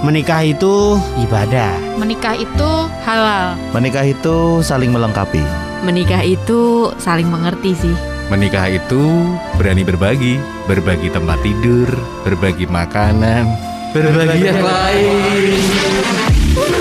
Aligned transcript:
Menikah 0.00 0.40
itu 0.40 0.96
ibadah. 1.20 1.76
Menikah 2.00 2.32
itu 2.32 2.70
halal. 3.04 3.52
Menikah 3.76 4.08
itu 4.08 4.64
saling 4.64 4.96
melengkapi. 4.96 5.44
Menikah 5.84 6.24
itu 6.24 6.88
saling 6.96 7.28
mengerti 7.28 7.76
sih. 7.76 7.96
Menikah 8.32 8.72
itu 8.72 9.28
berani 9.60 9.84
berbagi, 9.84 10.40
berbagi 10.64 11.12
tempat 11.12 11.36
tidur, 11.44 11.84
berbagi 12.24 12.64
makanan, 12.64 13.44
berbagi 13.92 14.40
yang 14.40 14.64
lain. 14.64 15.60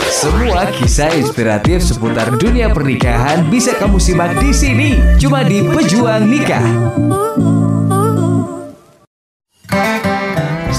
Semua 0.07 0.71
kisah 0.79 1.11
inspiratif 1.19 1.83
seputar 1.83 2.39
dunia 2.39 2.71
pernikahan 2.71 3.51
bisa 3.51 3.75
kamu 3.75 3.99
simak 3.99 4.31
di 4.39 4.55
sini, 4.55 4.95
cuma 5.19 5.43
di 5.43 5.59
Pejuang 5.67 6.23
Nikah. 6.23 6.67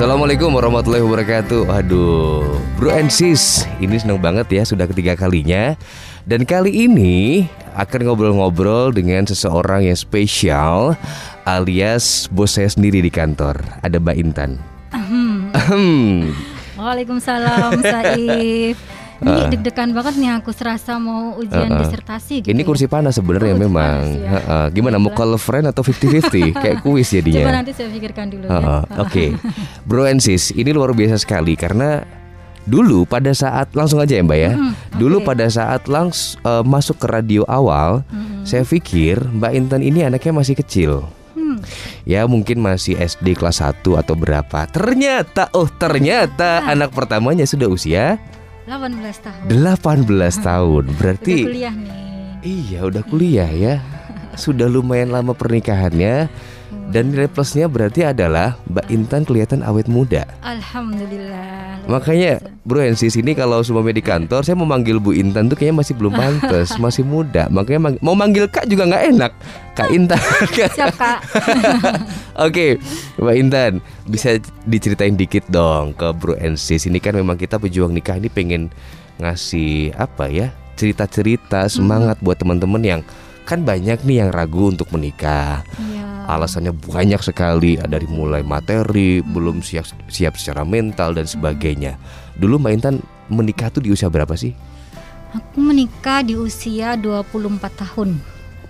Assalamualaikum 0.00 0.56
warahmatullahi 0.56 1.04
wabarakatuh. 1.04 1.68
Aduh, 1.76 2.40
Bro 2.80 2.88
and 2.88 3.12
Sis, 3.12 3.68
ini 3.84 4.00
seneng 4.00 4.16
banget 4.16 4.48
ya 4.48 4.64
sudah 4.64 4.88
ketiga 4.88 5.12
kalinya. 5.12 5.76
Dan 6.24 6.48
kali 6.48 6.88
ini 6.88 7.44
akan 7.76 8.08
ngobrol-ngobrol 8.08 8.96
dengan 8.96 9.28
seseorang 9.28 9.84
yang 9.84 9.98
spesial 10.00 10.96
alias 11.44 12.32
bos 12.32 12.56
saya 12.56 12.72
sendiri 12.72 13.04
di 13.04 13.12
kantor. 13.12 13.60
Ada 13.84 14.00
Mbak 14.00 14.16
Intan. 14.16 14.56
Ahem. 15.52 16.32
Waalaikumsalam 16.80 17.84
Saif. 17.84 18.80
Ini 19.20 19.40
deg-degan 19.48 19.90
banget 19.90 20.14
nih 20.16 20.30
aku 20.34 20.50
serasa 20.50 20.96
mau 20.96 21.32
ujian 21.34 21.68
Uh-uh. 21.68 21.80
disertasi 21.80 22.40
gitu. 22.40 22.48
Ini 22.48 22.56
ya. 22.56 22.66
kursi 22.66 22.86
panas 22.86 23.14
sebenarnya 23.14 23.52
Oh, 23.52 23.60
memang. 23.60 24.00
panas 24.00 24.16
ya. 24.16 24.30
Heeh. 24.32 24.64
Gimana 24.72 24.96
mau 24.96 25.10
call 25.10 25.36
friend 25.36 25.66
atau 25.66 25.80
50-50 25.80 26.50
kayak 26.56 26.80
kuis 26.80 27.06
Coba 27.06 27.16
jadinya. 27.20 27.44
nanti 27.54 27.72
saya 27.72 27.88
pikirkan 27.88 28.26
dulu 28.28 28.44
Heeh, 28.46 28.80
ya. 28.82 28.96
Oke, 28.98 29.24
Bro 29.88 30.04
and 30.04 30.18
Sis, 30.18 30.50
ini 30.50 30.70
luar 30.70 30.90
biasa 30.90 31.16
sekali 31.16 31.52
karena 31.52 32.00
dulu 32.62 33.04
pada 33.04 33.30
saat 33.30 33.72
langsung 33.72 33.98
aja 33.98 34.14
ya 34.14 34.22
Mbak 34.22 34.38
ya. 34.38 34.52
Mhm, 34.52 34.72
Dulu 34.96 35.16
oke. 35.18 35.26
pada 35.26 35.46
saat 35.46 35.84
langs 35.84 36.36
eh, 36.40 36.62
masuk 36.62 36.96
ke 36.96 37.06
radio 37.06 37.42
awal, 37.44 38.00
Mhm. 38.06 38.44
saya 38.44 38.62
pikir 38.62 39.20
Mbak 39.22 39.52
Intan 39.54 39.80
ini 39.80 40.00
anaknya 40.02 40.32
masih 40.34 40.54
kecil. 40.54 40.92
Hmm. 41.32 41.60
Ya 42.02 42.24
mungkin 42.24 42.58
masih 42.58 42.96
SD 42.96 43.32
kelas 43.34 43.60
1 43.60 43.96
atau 43.96 44.12
berapa. 44.12 44.64
Ternyata, 44.66 45.52
oh 45.52 45.68
ternyata 45.68 46.62
Ah. 46.62 46.72
anak 46.72 46.90
pertamanya 46.90 47.44
sudah 47.44 47.66
usia 47.66 48.16
18 48.70 49.26
tahun. 49.26 49.44
18 49.50 50.46
tahun. 50.46 50.84
Udah 50.86 50.96
Berarti 51.02 51.34
kuliah 51.42 51.74
nih. 51.74 51.98
Iya 52.40 52.88
udah 52.88 53.02
kuliah 53.04 53.50
ya 53.50 53.74
Sudah 54.42 54.70
lumayan 54.70 55.10
lama 55.10 55.34
pernikahannya 55.34 56.30
Dan 56.90 57.14
nilai 57.14 57.30
plusnya 57.30 57.70
berarti 57.70 58.02
adalah 58.02 58.58
Mbak 58.66 58.86
Intan 58.90 59.22
kelihatan 59.22 59.62
awet 59.62 59.86
muda. 59.86 60.26
Alhamdulillah. 60.42 61.86
Makanya 61.86 62.42
bro 62.66 62.82
and 62.82 62.98
sis 62.98 63.14
ini 63.14 63.30
kalau 63.32 63.62
semuanya 63.62 63.94
di 63.94 64.04
kantor 64.04 64.42
Saya 64.42 64.58
mau 64.58 64.66
manggil 64.66 64.98
Bu 64.98 65.14
Intan 65.14 65.46
tuh 65.46 65.54
kayaknya 65.54 65.80
masih 65.80 65.94
belum 65.94 66.12
pantas 66.12 66.74
Masih 66.82 67.06
muda. 67.06 67.46
Makanya 67.46 67.80
mang- 67.80 68.02
mau 68.02 68.18
manggil 68.18 68.50
Kak 68.50 68.66
juga 68.66 68.90
nggak 68.90 69.04
enak. 69.14 69.32
Kak 69.78 69.88
Intan. 69.94 70.18
Siap 70.50 70.94
Kak. 70.98 71.18
Oke 72.46 72.82
Mbak 73.16 73.36
Intan 73.38 73.72
Bisa 74.04 74.36
diceritain 74.66 75.14
dikit 75.14 75.46
dong 75.46 75.94
ke 75.94 76.10
bro 76.10 76.34
and 76.36 76.58
sis 76.58 76.90
Ini 76.90 76.98
kan 76.98 77.14
memang 77.14 77.38
kita 77.38 77.62
pejuang 77.62 77.94
nikah 77.94 78.18
ini 78.18 78.26
pengen 78.26 78.66
ngasih 79.18 79.94
apa 79.94 80.26
ya 80.26 80.50
Cerita-cerita 80.74 81.70
semangat 81.70 82.18
buat 82.18 82.34
teman-teman 82.34 82.82
yang 82.82 83.00
Kan 83.46 83.62
banyak 83.62 84.06
nih 84.06 84.22
yang 84.22 84.30
ragu 84.30 84.70
untuk 84.70 84.94
menikah. 84.94 85.66
Iya. 85.74 85.99
Alasannya 86.30 86.70
banyak 86.70 87.18
sekali 87.26 87.74
dari 87.74 88.06
mulai 88.06 88.46
materi, 88.46 89.18
belum 89.18 89.66
siap 89.66 90.06
siap 90.06 90.38
secara 90.38 90.62
mental 90.62 91.10
dan 91.18 91.26
sebagainya. 91.26 91.98
Dulu 92.38 92.62
Mbak 92.62 92.72
Intan 92.78 93.02
menikah 93.26 93.66
tuh 93.74 93.82
di 93.82 93.90
usia 93.90 94.06
berapa 94.06 94.38
sih? 94.38 94.54
Aku 95.34 95.58
menikah 95.58 96.22
di 96.22 96.38
usia 96.38 96.94
24 96.94 97.58
tahun. 97.74 98.14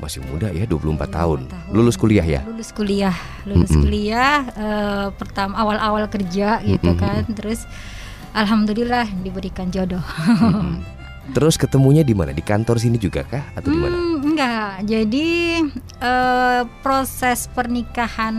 Masih 0.00 0.24
muda 0.24 0.48
ya, 0.48 0.64
24 0.64 1.12
tahun. 1.12 1.40
tahun. 1.52 1.72
Lulus 1.76 2.00
kuliah 2.00 2.24
ya? 2.24 2.40
Lulus 2.48 2.72
kuliah, 2.72 3.16
lulus 3.44 3.68
Mm-mm. 3.68 3.84
kuliah 3.84 4.38
eh, 4.56 5.06
pertama 5.20 5.60
awal-awal 5.60 6.08
kerja 6.08 6.64
gitu 6.64 6.96
Mm-mm. 6.96 7.00
kan. 7.00 7.28
Terus 7.36 7.68
alhamdulillah 8.32 9.04
diberikan 9.20 9.68
jodoh. 9.68 10.00
Mm-mm. 10.00 10.80
Terus 11.30 11.54
ketemunya 11.54 12.02
di 12.02 12.16
mana? 12.16 12.34
Di 12.34 12.42
kantor 12.42 12.80
sini 12.80 12.96
juga 12.98 13.22
kah 13.22 13.44
atau 13.54 13.70
di 13.70 13.78
mana? 13.78 13.94
Hmm, 13.94 14.16
enggak. 14.24 14.72
Jadi 14.88 15.28
eh, 16.00 16.62
proses 16.82 17.46
pernikahan 17.52 18.36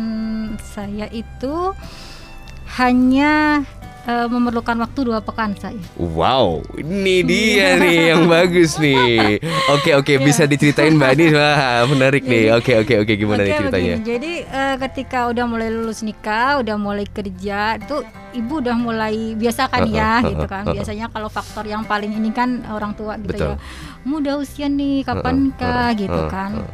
saya 0.59 1.07
itu 1.13 1.71
hanya 2.81 3.63
eh, 4.07 4.27
memerlukan 4.27 4.77
waktu 4.81 4.99
dua 5.05 5.19
pekan 5.21 5.53
saya. 5.57 5.77
Wow, 5.95 6.65
ini 6.77 7.21
dia 7.21 7.77
nih 7.77 8.15
yang 8.15 8.25
bagus 8.25 8.77
nih. 8.81 9.37
Oke 9.69 9.93
oke, 9.93 10.13
Iya. 10.17 10.25
bisa 10.25 10.43
diceritain 10.45 10.97
Mbak 10.97 11.09
Anis. 11.13 11.31
Wah, 11.33 11.85
menarik 11.85 12.23
nih. 12.25 12.53
Oke 12.53 12.81
oke 12.81 13.05
oke, 13.05 13.13
gimana 13.13 13.41
nih 13.45 13.53
Oke, 13.53 13.59
ceritanya? 13.61 13.93
begini. 13.97 14.07
Jadi 14.09 14.33
eh, 14.45 14.75
ketika 14.81 15.19
udah 15.29 15.45
mulai 15.45 15.69
lulus 15.69 16.01
nikah, 16.01 16.61
udah 16.61 16.75
mulai 16.77 17.05
kerja, 17.05 17.77
itu 17.77 17.95
ibu 18.31 18.53
udah 18.63 18.75
mulai 18.77 19.35
biasa 19.35 19.67
kan 19.69 19.85
ya, 19.87 20.23
gitu 20.25 20.45
kan. 20.49 20.63
Biasanya 20.65 21.09
kalau 21.11 21.29
faktor 21.29 21.67
yang 21.67 21.83
paling 21.85 22.11
ini 22.11 22.31
kan 22.31 22.65
orang 22.69 22.97
tua 22.97 23.17
gitu 23.21 23.37
Betul. 23.37 23.53
ya. 23.53 23.57
Muda 24.01 24.31
usia 24.41 24.65
nih, 24.65 25.05
kapan 25.05 25.53
uh-uh, 25.53 25.89
gitu 25.93 26.21
kan. 26.27 26.65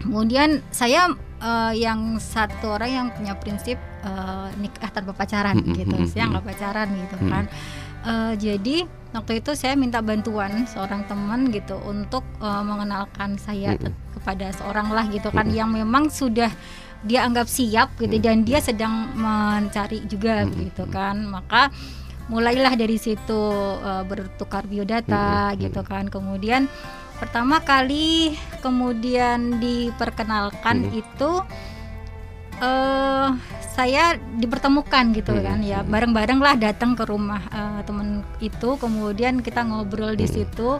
Kemudian 0.00 0.64
saya 0.72 1.12
eh, 1.40 1.72
yang 1.76 2.16
satu 2.16 2.76
orang 2.76 2.90
yang 2.90 3.06
punya 3.10 3.34
prinsip 3.34 3.76
eh, 4.00 4.48
nikah 4.56 4.88
tanpa 4.88 5.12
pacaran 5.12 5.56
Mm-mm, 5.56 5.74
gitu. 5.74 5.96
mm-mm, 5.96 6.06
Saya 6.06 6.28
nggak 6.28 6.44
pacaran 6.46 6.88
gitu 6.94 7.16
Mm-mm. 7.16 7.30
kan. 7.30 7.44
Eh, 8.00 8.32
jadi 8.36 8.76
waktu 9.10 9.42
itu 9.42 9.52
saya 9.52 9.74
minta 9.74 9.98
bantuan 10.00 10.64
seorang 10.64 11.04
teman 11.04 11.50
gitu 11.50 11.76
untuk 11.82 12.22
eh, 12.38 12.62
mengenalkan 12.62 13.36
saya 13.36 13.74
Mm-mm. 13.74 13.88
te- 13.88 13.96
kepada 14.14 14.52
seorang 14.52 14.88
lah 14.88 15.04
gitu 15.06 15.28
kan 15.28 15.44
Mm-mm. 15.44 15.58
yang 15.58 15.70
memang 15.70 16.08
sudah 16.08 16.48
dia 17.00 17.24
anggap 17.24 17.48
siap 17.48 17.96
gitu 17.96 18.12
Mm. 18.12 18.22
dan 18.22 18.36
dia 18.44 18.60
sedang 18.60 18.92
mencari 19.14 20.04
juga 20.04 20.44
Mm-mm. 20.44 20.68
gitu 20.68 20.84
kan. 20.86 21.24
Maka 21.24 21.72
mulailah 22.28 22.76
dari 22.76 22.96
situ 22.96 23.42
eh, 23.80 24.04
bertukar 24.04 24.64
biodata 24.64 25.50
Mm-mm, 25.50 25.60
gitu 25.60 25.80
kan. 25.82 26.06
Kemudian 26.06 26.68
pertama 27.20 27.60
kali 27.60 28.34
kemudian 28.64 29.60
diperkenalkan 29.60 30.88
Mm-mm. 30.88 31.00
itu 31.04 31.30
eh 32.60 33.28
saya 33.76 34.16
dipertemukan 34.36 35.12
gitu 35.16 35.32
Mm-mm, 35.32 35.44
kan 35.44 35.58
ya 35.60 35.80
mm-mm. 35.80 35.92
bareng-bareng 35.92 36.40
lah 36.40 36.54
datang 36.56 36.96
ke 36.96 37.04
rumah 37.04 37.44
eh, 37.52 37.80
temen 37.84 38.24
itu 38.40 38.80
kemudian 38.80 39.44
kita 39.44 39.64
ngobrol 39.68 40.16
di 40.16 40.24
Mm-mm. 40.24 40.36
situ 40.48 40.70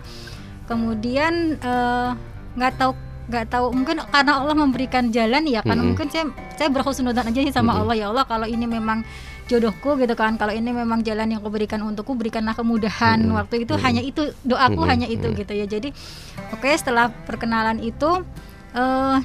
kemudian 0.65 1.61
eh, 1.61 2.11
nggak 2.57 2.73
tahu 2.81 2.93
nggak 3.31 3.47
tahu 3.47 3.71
mungkin 3.71 4.03
karena 4.11 4.43
Allah 4.43 4.57
memberikan 4.59 5.13
jalan 5.15 5.47
ya 5.47 5.61
karena 5.63 5.85
Mm-mm. 5.85 5.95
mungkin 5.95 6.09
saya 6.11 6.25
saya 6.59 6.69
berhusnudzon 6.73 7.31
aja 7.31 7.41
sih 7.41 7.55
sama 7.55 7.77
Mm-mm. 7.77 7.81
Allah 7.87 7.95
ya 7.95 8.07
Allah 8.11 8.25
kalau 8.27 8.49
ini 8.49 8.65
memang 8.65 9.05
jodohku 9.51 9.99
gitu 9.99 10.15
kan 10.15 10.39
kalau 10.39 10.55
ini 10.55 10.71
memang 10.71 11.03
jalan 11.03 11.27
yang 11.27 11.43
kau 11.43 11.51
berikan 11.51 11.83
untukku 11.83 12.15
berikanlah 12.15 12.55
kemudahan 12.55 13.19
Mm-mm. 13.19 13.35
waktu 13.35 13.67
itu 13.67 13.75
Mm-mm. 13.75 13.83
hanya 13.83 14.03
itu 14.07 14.31
doaku 14.47 14.87
Mm-mm. 14.87 14.91
hanya 14.95 15.07
itu 15.11 15.27
Mm-mm. 15.27 15.41
gitu 15.43 15.53
ya 15.59 15.67
jadi 15.67 15.91
oke 16.55 16.71
setelah 16.71 17.11
perkenalan 17.27 17.83
itu 17.83 18.23
eh 18.79 19.19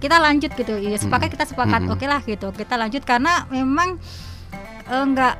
kita 0.00 0.16
lanjut 0.16 0.56
gitu 0.56 0.72
ya 0.80 0.96
sepakat 0.96 1.28
kita 1.36 1.44
sepakat 1.44 1.84
Mm-mm. 1.84 1.92
oke 1.92 2.06
lah 2.08 2.24
gitu 2.24 2.48
kita 2.56 2.80
lanjut 2.80 3.04
karena 3.04 3.44
memang 3.52 4.00
eh, 4.88 5.04
nggak 5.04 5.34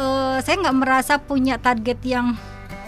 eh, 0.00 0.36
saya 0.40 0.56
nggak 0.64 0.76
merasa 0.80 1.20
punya 1.20 1.60
target 1.60 2.00
yang 2.08 2.32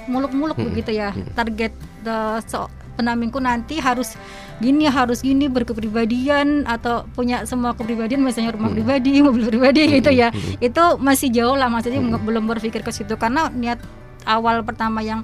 muluk-muluk 0.09 0.57
Mm-mm. 0.57 0.73
begitu 0.73 0.97
ya 0.97 1.13
Mm-mm. 1.13 1.37
target 1.37 1.77
eh, 2.09 2.39
so- 2.49 2.73
pendampingku 2.97 3.39
nanti 3.39 3.77
harus 3.77 4.17
gini 4.57 4.89
harus 4.89 5.21
gini 5.21 5.47
berkepribadian 5.47 6.65
atau 6.65 7.05
punya 7.09 7.45
semua 7.45 7.73
kepribadian 7.73 8.21
misalnya 8.21 8.51
rumah 8.51 8.69
Mm. 8.69 8.77
pribadi 8.77 9.13
mobil 9.27 9.45
pribadi 9.47 9.81
gitu 9.93 10.11
ya 10.11 10.29
Mm-mm. 10.29 10.59
itu 10.61 10.83
masih 10.99 11.29
jauh 11.29 11.55
lah 11.55 11.69
maksudnya 11.69 12.01
Mm. 12.01 12.09
nggak- 12.11 12.25
belum 12.25 12.45
berpikir 12.47 12.81
ke 12.81 12.91
situ 12.91 13.15
karena 13.15 13.49
niat 13.49 13.79
awal 14.25 14.61
pertama 14.61 15.01
yang 15.01 15.23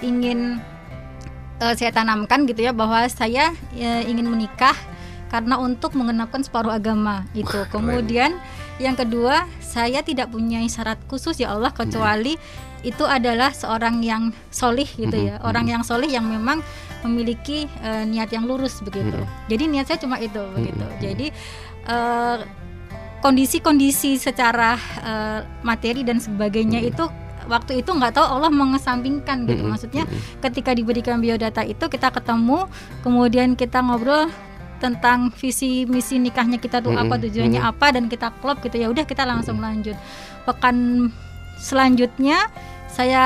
ingin 0.00 0.60
eh, 1.56 1.74
saya 1.74 1.88
tanamkan 1.90 2.44
gitu 2.44 2.60
ya 2.60 2.72
bahwa 2.72 3.06
saya 3.08 3.54
eh, 3.72 4.02
ingin 4.04 4.26
menikah 4.26 4.76
karena 5.26 5.56
untuk 5.56 5.94
mengenapkan 5.94 6.38
separuh 6.40 6.70
agama 6.70 7.26
itu 7.32 7.48
Wah, 7.48 7.64
keren. 7.64 7.72
kemudian 7.72 8.30
yang 8.76 8.94
kedua 8.94 9.48
saya 9.58 9.98
tidak 10.00 10.28
punya 10.28 10.60
syarat 10.66 11.00
khusus 11.06 11.34
ya 11.36 11.50
Allah 11.50 11.72
kecuali 11.72 12.36
itu 12.82 13.02
adalah 13.02 13.50
seorang 13.50 13.98
yang 14.00 14.30
solih 14.48 14.86
gitu 14.86 15.16
ya 15.16 15.40
Mhm, 15.40 15.42
orang 15.42 15.64
mhm. 15.64 15.72
yang 15.72 15.82
solih 15.82 16.06
yang 16.06 16.22
memang 16.22 16.60
memiliki 17.02 17.68
eh, 17.80 18.04
niat 18.04 18.30
yang 18.30 18.44
lurus 18.44 18.80
begitu 18.80 19.12
Mhm. 19.12 19.28
jadi 19.46 19.64
niat 19.66 19.86
saya 19.86 19.98
cuma 19.98 20.16
itu 20.18 20.40
begitu 20.52 20.80
Mhm. 20.80 20.98
jadi 21.00 21.26
eh, 21.86 22.38
kondisi-kondisi 23.18 24.16
secara 24.16 24.76
eh, 25.02 25.40
materi 25.60 26.00
dan 26.00 26.16
sebagainya 26.16 26.80
Mhm. 26.80 26.90
itu 26.90 27.04
waktu 27.46 27.78
itu 27.78 27.90
nggak 27.90 28.10
tahu 28.12 28.26
Allah 28.26 28.50
mengesampingkan 28.50 29.46
gitu 29.46 29.62
Mm-mm, 29.62 29.70
maksudnya 29.70 30.02
mm-mm. 30.02 30.42
ketika 30.42 30.74
diberikan 30.74 31.22
biodata 31.22 31.62
itu 31.62 31.86
kita 31.86 32.10
ketemu 32.10 32.66
kemudian 33.06 33.54
kita 33.54 33.86
ngobrol 33.86 34.26
tentang 34.76 35.30
visi 35.30 35.86
misi 35.86 36.18
nikahnya 36.18 36.58
kita 36.58 36.82
tuh 36.82 36.90
apa 36.92 37.14
Mm-mm, 37.14 37.22
tujuannya 37.22 37.62
mm-mm. 37.62 37.70
apa 37.78 37.86
dan 37.94 38.10
kita 38.10 38.34
klop 38.42 38.58
gitu 38.60 38.76
ya 38.76 38.90
udah 38.90 39.06
kita 39.06 39.22
langsung 39.22 39.62
lanjut 39.62 39.94
pekan 40.42 41.08
selanjutnya 41.56 42.50
saya 42.96 43.24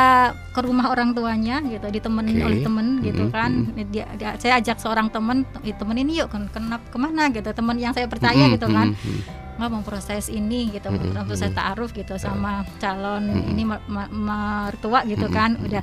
ke 0.51 0.61
rumah 0.61 0.91
orang 0.91 1.15
tuanya 1.15 1.63
gitu 1.63 1.87
ditemenin 1.87 2.37
Oke. 2.37 2.45
oleh 2.45 2.59
temen 2.61 2.87
gitu 3.01 3.23
Mm-mm, 3.23 3.31
kan. 3.31 3.51
dia, 3.87 4.03
dia- 4.19 4.35
saya 4.35 4.59
ajak 4.59 4.83
seorang 4.83 5.07
temen 5.09 5.47
"Eh, 5.63 5.71
temenin 5.71 6.11
yuk 6.11 6.27
kan 6.27 6.51
kenapa 6.51 6.83
ke 6.85 6.99
mana? 6.99 7.31
gitu 7.31 7.47
temen 7.47 7.79
yang 7.79 7.95
saya 7.95 8.11
percaya 8.11 8.35
Mm-mm, 8.35 8.55
gitu 8.59 8.67
kan. 8.67 8.91
mm-mm. 8.91 9.39
nggak 9.57 9.69
mau 9.69 9.85
proses 9.85 10.27
ini 10.27 10.73
gitu 10.73 10.91
Mm-mm, 10.91 11.13
mau 11.13 11.23
proses 11.23 11.53
taaruf 11.53 11.93
gitu 11.93 12.19
sama 12.19 12.67
calon 12.77 13.23
Mm-mm. 13.23 13.51
ini 13.53 13.63
mer- 13.63 13.87
mer- 13.87 14.11
mertua 14.11 15.07
gitu 15.07 15.25
Mm-mm, 15.25 15.39
kan. 15.39 15.51
mm-mm. 15.55 15.67
udah 15.71 15.83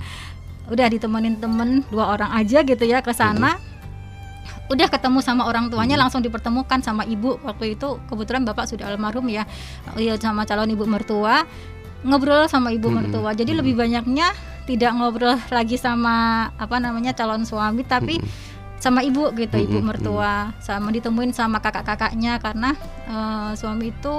udah 0.67 0.87
ditemenin 0.91 1.39
temen 1.39 1.87
dua 1.87 2.11
orang 2.11 2.35
aja 2.35 2.59
gitu 2.61 2.83
ya 2.83 2.99
ke 2.99 3.15
sana. 3.15 3.55
Udah 4.67 4.91
ketemu 4.91 5.23
sama 5.23 5.47
orang 5.47 5.71
tuanya 5.71 5.95
Mm-mm. 5.95 6.03
langsung 6.03 6.19
dipertemukan 6.19 6.83
sama 6.83 7.07
ibu. 7.07 7.39
Waktu 7.39 7.79
itu 7.79 8.03
kebetulan 8.03 8.43
bapak 8.43 8.67
sudah 8.67 8.91
almarhum 8.91 9.23
ya 9.31 9.47
Iya 9.95 10.19
sama 10.19 10.43
calon 10.43 10.67
ibu 10.67 10.83
mertua 10.83 11.47
ngobrol 12.01 12.45
sama 12.45 12.69
ibu 12.69 12.87
Mm-mm, 12.87 13.07
mertua. 13.07 13.31
Jadi 13.31 13.51
mm-mm. 13.51 13.61
lebih 13.61 13.73
banyaknya 13.75 14.27
tidak 14.65 14.91
ngobrol 14.93 15.39
lagi 15.47 15.75
sama 15.75 16.15
apa 16.53 16.77
namanya 16.77 17.11
calon 17.11 17.41
suami 17.41 17.81
tapi 17.81 18.19
sama 18.77 19.01
ibu 19.01 19.33
gitu 19.33 19.57
ibu 19.57 19.81
mertua. 19.81 20.53
Sama 20.59 20.91
ditemuin 20.91 21.31
sama 21.31 21.57
kakak-kakaknya 21.57 22.37
karena 22.37 22.77
eh, 23.05 23.51
suami 23.53 23.89
itu 23.89 24.15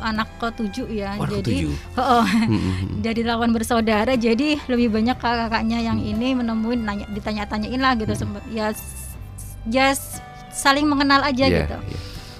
anak 0.00 0.28
ketujuh 0.38 0.88
ya. 0.88 1.12
Wah, 1.14 1.28
jadi 1.28 1.68
oh, 1.94 2.24
Mm-mm. 2.48 3.00
dari 3.00 3.20
lawan 3.20 3.52
bersaudara 3.52 4.14
jadi 4.14 4.56
lebih 4.64 4.88
banyak 4.88 5.16
kakak-kakaknya 5.16 5.82
yang 5.82 5.98
ini 5.98 6.32
menemuin 6.32 6.80
nanya 6.80 7.04
ditanya-tanyain 7.08 7.76
lah 7.76 7.92
gitu 7.94 8.14
sempet. 8.14 8.40
Ya 8.48 8.72
s- 8.72 9.12
ya 9.68 9.92
saling 10.48 10.88
mengenal 10.88 11.22
aja 11.22 11.44
Iya, 11.44 11.58
gitu. 11.62 11.76
iya. 11.76 11.98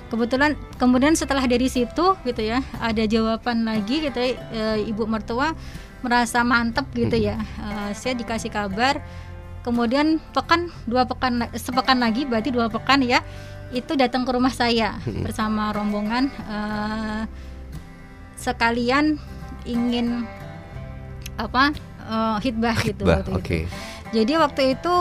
Kebetulan 0.08 0.52
kemudian 0.76 1.12
setelah 1.12 1.44
dari 1.44 1.66
situ 1.66 2.16
gitu 2.18 2.42
ya 2.42 2.58
ada 2.78 3.04
jawaban 3.04 3.62
lagi 3.62 4.00
gitu 4.02 4.16
ya, 4.16 4.32
eh, 4.50 4.78
ibu 4.84 5.04
mertua 5.04 5.52
merasa 6.00 6.40
mantep 6.42 6.88
gitu 6.92 7.14
ya 7.14 7.36
Eh, 7.58 7.90
saya 7.92 8.14
dikasih 8.14 8.48
kabar 8.48 9.00
kemudian 9.60 10.16
pekan 10.32 10.68
dua 10.84 11.04
pekan 11.04 11.44
sepekan 11.54 11.98
lagi 11.98 12.24
berarti 12.24 12.48
dua 12.48 12.66
pekan 12.66 13.00
ya 13.00 13.20
itu 13.68 13.92
datang 13.94 14.24
ke 14.24 14.32
rumah 14.32 14.48
saya 14.50 14.96
bersama 15.04 15.68
rombongan 15.70 16.32
eh, 16.32 17.22
sekalian 18.34 19.18
ingin 19.64 20.24
apa 21.36 21.74
eh, 22.02 22.36
hitbah 22.40 22.76
gitu 22.80 23.04
Bah, 23.04 23.20
waktu 23.20 23.30
itu. 23.30 23.36
oke. 23.36 23.58
Jadi 24.08 24.32
waktu 24.34 24.62
itu 24.72 24.94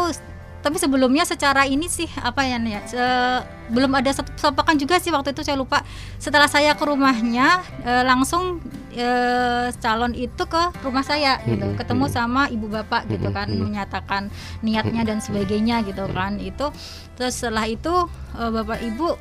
tapi 0.61 0.77
sebelumnya 0.81 1.23
secara 1.23 1.63
ini 1.69 1.85
sih 1.87 2.09
apa 2.19 2.43
ya 2.43 2.57
nih 2.57 2.71
ya 2.75 2.81
se- 2.87 3.43
belum 3.71 3.91
ada 3.99 4.11
satu 4.11 4.31
juga 4.79 4.97
sih 4.99 5.11
waktu 5.11 5.35
itu 5.35 5.43
saya 5.43 5.59
lupa. 5.59 5.83
Setelah 6.17 6.47
saya 6.47 6.73
ke 6.73 6.83
rumahnya 6.83 7.61
eh, 7.83 8.03
langsung 8.03 8.63
eh, 8.95 9.69
calon 9.77 10.15
itu 10.17 10.43
ke 10.47 10.63
rumah 10.81 11.03
saya 11.03 11.39
gitu. 11.45 11.63
Mm-mm, 11.63 11.77
ketemu 11.77 12.05
sama 12.09 12.47
ibu 12.47 12.67
bapak 12.71 13.05
gitu 13.11 13.29
kan 13.29 13.51
Mm-mm, 13.51 13.59
mm. 13.59 13.65
menyatakan 13.69 14.23
niatnya 14.65 15.03
dan 15.05 15.19
sebagainya 15.19 15.83
gitu 15.85 16.07
kan 16.11 16.39
itu. 16.41 16.71
Terus 17.19 17.33
setelah 17.37 17.67
itu 17.67 17.93
eh, 18.39 18.51
bapak 18.51 18.79
ibu 18.81 19.13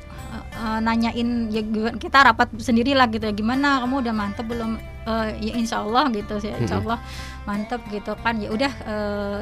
eh, 0.57 0.79
nanyain 0.81 1.51
ya 1.53 1.61
kita 1.95 2.23
rapat 2.33 2.49
sendiri 2.57 2.95
lah 2.95 3.11
gitu. 3.11 3.27
Ya 3.27 3.35
gimana 3.35 3.83
kamu 3.83 4.03
udah 4.03 4.13
mantep 4.15 4.47
belum 4.47 4.96
Eh, 5.07 5.29
ya 5.39 5.53
insya 5.55 5.87
Allah 5.87 6.11
gitu 6.11 6.35
ya 6.43 6.59
insya 6.59 6.83
Allah 6.83 6.99
mantep 7.47 7.79
gitu 7.87 8.11
kan. 8.19 8.35
Ya 8.43 8.51
udah 8.51 8.71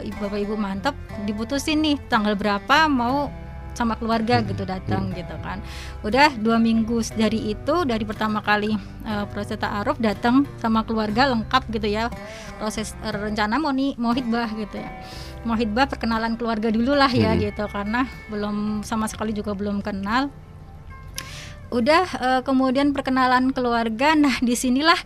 ibu 0.05 0.17
bapak 0.21 0.39
ibu 0.45 0.53
mantep 0.53 0.93
diputusin 1.25 1.81
nih 1.81 1.97
tanggal 2.05 2.37
berapa 2.37 2.85
mau 2.85 3.33
sama 3.75 3.99
keluarga 3.99 4.39
gitu 4.39 4.63
datang 4.63 5.11
gitu 5.11 5.35
kan. 5.43 5.59
Udah 5.99 6.31
dua 6.39 6.55
minggu 6.63 7.03
dari 7.19 7.51
itu 7.51 7.83
dari 7.83 8.07
pertama 8.07 8.39
kali 8.39 8.71
eh, 9.03 9.25
proses 9.33 9.59
taaruf 9.59 9.99
datang 9.99 10.47
sama 10.63 10.87
keluarga 10.87 11.27
lengkap 11.33 11.67
gitu 11.75 11.87
ya. 11.91 12.07
Proses 12.55 12.95
eh, 13.03 13.11
rencana 13.11 13.59
mau 13.59 13.75
nih 13.75 13.99
mau 13.99 14.15
hitbah 14.15 14.47
gitu 14.55 14.79
ya. 14.79 14.89
Mau 15.43 15.59
hitbah 15.59 15.85
perkenalan 15.91 16.39
keluarga 16.39 16.71
dulu 16.71 16.95
lah 16.95 17.11
ya 17.11 17.35
Hmm. 17.35 17.41
gitu 17.43 17.67
karena 17.67 18.07
belum 18.31 18.81
sama 18.87 19.11
sekali 19.11 19.35
juga 19.35 19.51
belum 19.51 19.83
kenal. 19.83 20.31
Udah 21.73 22.05
eh, 22.21 22.41
kemudian 22.47 22.95
perkenalan 22.95 23.51
keluarga 23.51 24.15
nah 24.15 24.39
di 24.39 24.55
sinilah 24.55 24.97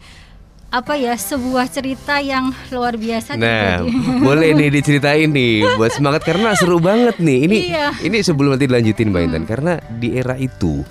apa 0.70 0.94
ya 0.94 1.18
sebuah 1.18 1.66
cerita 1.66 2.22
yang 2.22 2.54
luar 2.70 2.94
biasa 2.94 3.34
Nah, 3.34 3.82
terjadi. 3.82 3.90
boleh 4.28 4.50
nih 4.54 4.70
diceritain 4.70 5.26
nih 5.28 5.66
buat 5.76 5.90
semangat 5.90 6.22
karena 6.22 6.54
seru 6.54 6.78
banget 6.78 7.18
nih. 7.18 7.40
Ini 7.44 7.58
Iya. 7.68 7.88
ini 8.02 8.18
sebelum 8.22 8.54
nanti 8.54 8.70
dilanjutin 8.70 9.10
Mbak 9.10 9.22
Intan 9.24 9.44
karena 9.44 9.74
di 9.92 10.14
era 10.14 10.38
itu 10.38 10.86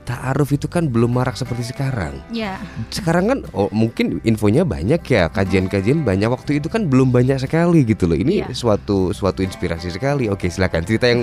ta'aruf 0.00 0.50
itu 0.50 0.66
kan 0.66 0.90
belum 0.90 1.14
marak 1.14 1.38
seperti 1.38 1.70
sekarang. 1.70 2.18
ya 2.28 2.58
Sekarang 2.90 3.30
kan 3.30 3.38
oh, 3.52 3.70
mungkin 3.70 4.18
infonya 4.20 4.66
banyak 4.66 4.98
ya, 5.00 5.30
kajian-kajian 5.30 6.02
banyak 6.02 6.26
waktu 6.26 6.58
itu 6.58 6.66
kan 6.66 6.90
belum 6.90 7.14
banyak 7.14 7.38
sekali 7.38 7.86
gitu 7.86 8.10
loh. 8.10 8.18
Ini 8.18 8.42
Iya. 8.42 8.46
suatu 8.50 9.14
suatu 9.14 9.46
inspirasi 9.46 9.94
sekali. 9.94 10.26
Oke, 10.26 10.50
silakan 10.50 10.82
cerita 10.82 11.06
yang 11.06 11.22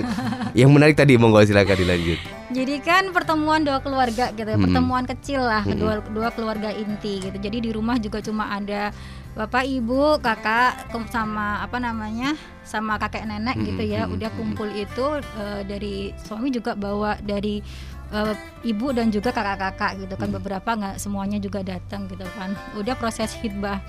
yang 0.56 0.72
menarik 0.72 0.96
tadi 0.96 1.20
monggo 1.20 1.44
silakan 1.44 1.76
dilanjut. 1.76 2.37
Jadi 2.58 2.82
kan 2.82 3.14
pertemuan 3.14 3.62
dua 3.62 3.78
keluarga 3.78 4.34
gitu 4.34 4.42
ya, 4.42 4.58
Hmm. 4.58 4.66
pertemuan 4.66 5.04
kecil 5.06 5.46
lah, 5.46 5.62
Hmm. 5.62 5.78
kedua 5.78 5.92
dua 6.10 6.28
keluarga 6.34 6.74
inti 6.74 7.22
gitu. 7.22 7.38
Jadi 7.38 7.62
di 7.62 7.70
rumah 7.70 8.02
juga 8.02 8.18
cuma 8.18 8.50
ada 8.50 8.90
bapak, 9.38 9.62
ibu, 9.62 10.18
kakak 10.18 10.90
sama 11.06 11.62
apa 11.62 11.78
namanya? 11.78 12.34
sama 12.68 13.00
kakek 13.00 13.24
nenek 13.24 13.56
Hmm, 13.56 13.64
gitu 13.64 13.80
ya. 13.80 14.04
hmm, 14.04 14.12
Udah 14.18 14.28
kumpul 14.36 14.68
itu 14.68 15.06
eh, 15.40 15.64
dari 15.64 16.12
suami 16.20 16.52
juga 16.52 16.76
bawa 16.76 17.16
dari 17.16 17.64
eh, 18.08 18.34
ibu 18.64 18.92
dan 18.92 19.08
juga 19.08 19.30
kakak-kakak 19.30 20.00
gitu 20.00 20.14
kan 20.16 20.28
Hmm. 20.28 20.36
beberapa 20.36 20.70
nggak 20.72 20.96
semuanya 20.96 21.38
juga 21.38 21.60
datang 21.62 22.04
gitu 22.08 22.24
kan. 22.36 22.52
Udah 22.74 22.92
proses 22.92 23.32
hitbah. 23.38 23.80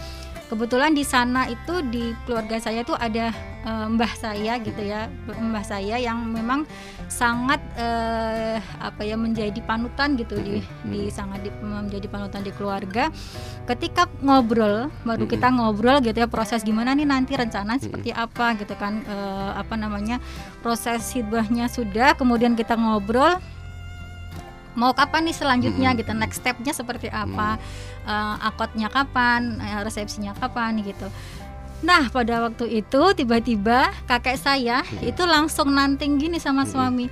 Kebetulan 0.50 0.98
di 0.98 1.06
sana 1.06 1.46
itu 1.46 1.86
di 1.94 2.10
keluarga 2.26 2.58
saya 2.58 2.82
tuh 2.82 2.98
ada 2.98 3.30
eh, 3.62 3.86
mbah 3.86 4.10
saya 4.18 4.58
gitu 4.58 4.82
ya, 4.82 5.06
mbah 5.30 5.62
saya 5.62 6.02
yang 6.02 6.26
memang 6.26 6.66
sangat 7.06 7.62
eh, 7.78 8.58
apa 8.82 9.06
ya 9.06 9.14
menjadi 9.14 9.62
panutan 9.62 10.18
gitu 10.18 10.42
di, 10.42 10.58
di 10.90 11.14
sangat 11.14 11.46
di- 11.46 11.54
menjadi 11.62 12.10
panutan 12.10 12.42
di 12.42 12.50
keluarga. 12.50 13.14
Ketika 13.70 14.10
ngobrol, 14.26 14.90
baru 15.06 15.30
kita 15.30 15.54
ngobrol 15.54 16.02
gitu 16.02 16.18
ya 16.18 16.26
proses 16.26 16.66
gimana 16.66 16.98
nih 16.98 17.06
nanti 17.06 17.38
rencana 17.38 17.78
seperti 17.78 18.10
apa 18.10 18.58
gitu 18.58 18.74
kan 18.74 19.06
eh, 19.06 19.52
apa 19.54 19.78
namanya 19.78 20.18
proses 20.66 21.14
hibahnya 21.14 21.70
sudah, 21.70 22.18
kemudian 22.18 22.58
kita 22.58 22.74
ngobrol 22.74 23.38
mau 24.78 24.96
kapan 24.96 25.28
nih 25.28 25.36
selanjutnya 25.36 25.92
gitu 25.98 26.14
next 26.16 26.40
stepnya 26.40 26.72
seperti 26.72 27.12
apa 27.12 27.60
eh, 28.10 28.36
akadnya 28.42 28.90
kapan 28.90 29.62
eh, 29.62 29.86
resepsinya 29.86 30.34
kapan 30.34 30.82
gitu. 30.82 31.06
Nah 31.86 32.10
pada 32.12 32.50
waktu 32.50 32.84
itu 32.84 33.02
tiba-tiba 33.16 33.94
kakek 34.10 34.36
saya 34.36 34.84
itu 35.00 35.24
langsung 35.24 35.72
nanting 35.72 36.20
gini 36.20 36.42
sama 36.42 36.68
suami 36.68 37.08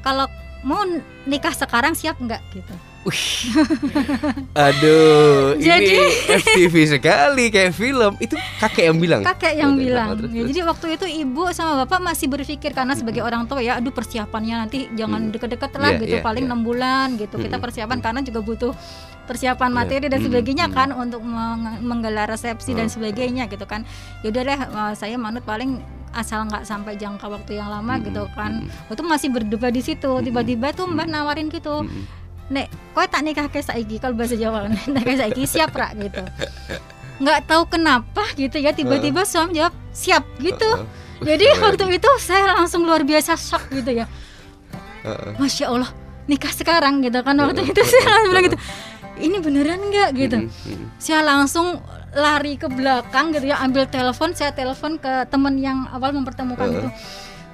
kalau 0.00 0.24
mau 0.64 0.86
nikah 1.28 1.52
sekarang 1.52 1.92
siap 1.92 2.16
nggak? 2.22 2.40
Gitu 2.54 2.95
Aduh, 4.52 5.54
Jadi- 5.56 5.86
ini 5.88 6.00
FTV 6.34 6.74
sekali 6.90 7.44
kayak 7.48 7.72
film. 7.72 8.12
Itu 8.18 8.34
kakek 8.58 8.84
yang 8.84 8.98
bilang. 8.98 9.22
kakek 9.22 9.54
yang 9.54 9.72
Terus, 9.72 9.84
bilang. 9.84 10.08
terus, 10.12 10.28
Ya, 10.28 10.34
terus. 10.36 10.48
jadi 10.48 10.60
waktu 10.64 10.86
itu 10.92 11.06
ibu 11.22 11.42
sama 11.50 11.72
bapak 11.80 12.00
masih 12.02 12.26
berpikir 12.26 12.70
karena 12.72 12.92
sebagai 12.92 13.20
orang 13.20 13.44
tua 13.44 13.60
ya 13.60 13.76
aduh 13.76 13.90
persiapannya 13.90 14.54
nanti 14.58 14.90
jangan 14.92 15.30
deket-deket 15.30 15.70
lah 15.74 15.90
Iya, 15.92 16.00
gitu. 16.00 16.14
iya, 16.14 16.20
paling 16.20 16.42
iya. 16.42 16.50
enam 16.50 16.60
bulan 16.60 17.06
gitu. 17.14 17.36
Kita 17.36 17.46
Mm-mm. 17.52 17.62
persiapan 17.62 17.98
karena 18.00 18.20
juga 18.20 18.40
butuh 18.40 18.72
persiapan 19.24 19.68
Iya. 19.68 19.76
materi 19.76 20.04
dan 20.04 20.12
Mm-mm, 20.14 20.26
sebagainya 20.28 20.66
kan 20.70 20.88
untuk 20.92 21.20
meng- 21.20 21.80
menggelar 21.80 22.26
resepsi 22.26 22.72
dan 22.72 22.86
sebagainya 22.86 23.46
gitu 23.46 23.64
kan. 23.64 23.82
Ya 24.20 24.30
udah 24.30 24.42
deh 24.42 24.58
eh, 24.58 24.92
saya 24.94 25.16
manut 25.16 25.42
paling 25.42 25.78
asal 26.12 26.42
nggak 26.42 26.64
sampai 26.64 26.96
jangka 26.96 27.26
waktu 27.26 27.54
yang 27.54 27.68
lama 27.68 28.00
gitu 28.00 28.24
kan. 28.32 28.64
Itu 28.88 29.02
masih 29.02 29.28
berdebat 29.28 29.68
di 29.68 29.82
situ. 29.82 30.08
Tiba-tiba 30.18 30.72
tuh 30.72 30.86
mbak 30.86 31.06
nawarin 31.06 31.46
gitu. 31.48 31.84
Nek 32.52 32.66
kowe 32.94 33.06
tak 33.06 33.22
nikah 33.26 33.46
ke 33.50 33.60
saiki? 33.62 33.98
Kalau 33.98 34.14
bahasa 34.14 34.38
Jawa 34.38 34.62
kan 34.66 34.72
nikah 34.92 35.16
saiki 35.16 35.42
siap 35.44 35.74
rak 35.74 35.98
gitu. 35.98 36.22
Nggak 37.22 37.48
tahu 37.48 37.62
kenapa 37.66 38.24
gitu 38.36 38.60
ya 38.60 38.76
tiba-tiba 38.76 39.24
suami 39.24 39.56
jawab 39.58 39.74
siap 39.90 40.24
gitu. 40.38 40.68
Heeh. 40.68 41.24
jadi 41.24 41.46
Wih, 41.48 41.60
waktu 41.64 41.84
itu 41.96 42.10
saya 42.20 42.52
langsung 42.60 42.84
luar 42.84 43.00
biasa 43.00 43.40
shock 43.40 43.72
gitu 43.72 44.04
ya. 44.04 44.06
Masya 45.40 45.70
Allah 45.70 45.90
nikah 46.26 46.50
sekarang 46.50 47.00
gitu 47.06 47.22
kan 47.22 47.38
waktu 47.38 47.62
itu 47.62 47.80
saya 47.86 48.04
langsung 48.10 48.30
bilang 48.34 48.44
gitu 48.50 48.58
ini 49.16 49.36
beneran 49.40 49.80
nggak? 49.80 50.10
gitu. 50.12 50.38
Mm-mm, 50.44 50.52
mm-mm. 50.52 50.88
saya 51.00 51.24
langsung 51.24 51.80
lari 52.12 52.60
ke 52.60 52.68
belakang 52.68 53.32
gitu 53.32 53.48
ya 53.48 53.60
ambil 53.64 53.88
telepon 53.88 54.32
saya 54.32 54.52
telepon 54.52 54.96
ke 55.00 55.24
temen 55.28 55.56
yang 55.60 55.84
awal 55.92 56.12
mempertemukan 56.12 56.68
itu 56.68 56.88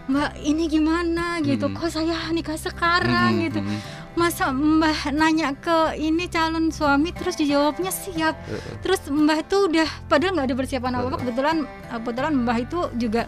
mbak 0.04 0.34
ini 0.36 0.66
gimana 0.66 1.38
gitu 1.40 1.66
Mm. 1.66 1.74
kok 1.74 1.88
saya 1.88 2.18
nikah 2.28 2.56
sekarang 2.56 3.30
Mm-mm, 3.32 3.44
gitu 3.44 3.60
mm-mm. 3.60 3.80
masa 4.12 4.50
mbah 4.50 5.08
nanya 5.10 5.54
ke 5.54 5.78
ini 5.96 6.26
calon 6.26 6.68
suami 6.68 7.10
terus 7.10 7.34
dijawabnya 7.34 7.88
siap 7.88 8.34
Heeh. 8.42 8.80
terus 8.80 8.98
mbah 9.06 9.38
itu 9.38 9.56
udah 9.64 9.88
padahal 10.04 10.34
nggak 10.34 10.48
ada 10.48 10.56
persiapan 10.56 10.92
apa 10.92 11.06
apa 11.06 11.18
kebetulan 11.18 11.56
kebetulan 11.88 12.32
mbah 12.36 12.58
itu 12.58 12.78
juga 12.94 13.22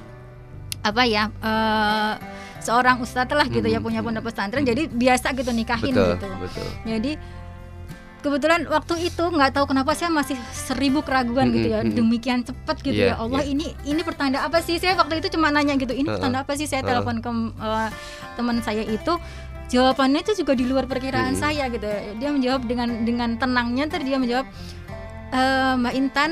apa 0.80 1.02
ya 1.04 1.30
eh, 1.30 2.12
seorang 2.58 2.98
ustadz 2.98 3.32
lah 3.32 3.46
gitu 3.46 3.64
ya 3.64 3.76
Hmm. 3.76 3.86
punya 3.86 4.00
pondok 4.00 4.26
pesantren 4.26 4.62
jadi 4.62 4.84
biasa 4.86 5.32
gitu 5.32 5.50
nikahin 5.50 5.92
Betul, 5.92 6.10
gitu 6.12 6.26
betul. 6.38 6.66
jadi 6.84 7.12
kebetulan 8.24 8.64
waktu 8.64 9.12
itu 9.12 9.24
nggak 9.28 9.52
tahu 9.52 9.68
kenapa 9.68 9.92
saya 9.92 10.08
masih 10.08 10.40
seribu 10.50 11.04
keraguan 11.04 11.52
gitu 11.52 11.68
ya 11.68 11.84
Mm-mm, 11.84 11.92
mm-mm. 11.92 11.98
demikian 12.00 12.40
cepat 12.40 12.80
gitu 12.80 12.96
Iya, 12.96 13.12
ya 13.12 13.14
Allah 13.20 13.44
iya. 13.44 13.52
ini 13.52 13.66
ini 13.84 14.00
pertanda 14.00 14.40
apa 14.40 14.64
sih 14.64 14.80
saya 14.80 14.96
waktu 14.96 15.20
itu 15.20 15.36
cuma 15.36 15.52
nanya 15.52 15.76
gitu 15.76 15.92
ini 15.92 16.08
Uh-uh. 16.08 16.16
pertanda 16.16 16.40
apa 16.40 16.56
sih 16.56 16.64
saya 16.64 16.80
telepon 16.80 17.20
ke 17.20 17.28
uh, 17.28 17.92
teman 18.40 18.64
saya 18.64 18.80
itu 18.80 19.12
jawabannya 19.68 20.24
itu 20.24 20.32
juga 20.40 20.52
di 20.56 20.64
luar 20.64 20.88
perkiraan 20.88 21.36
Mm-mm. 21.36 21.44
saya 21.44 21.68
gitu 21.68 21.84
dia 22.16 22.30
menjawab 22.32 22.64
dengan 22.64 22.88
dengan 23.04 23.30
tenangnya 23.36 23.84
tadi 23.92 24.08
dia 24.08 24.16
menjawab 24.16 24.46
"Eh, 25.34 25.74
Mbak 25.80 25.94
Intan 26.00 26.30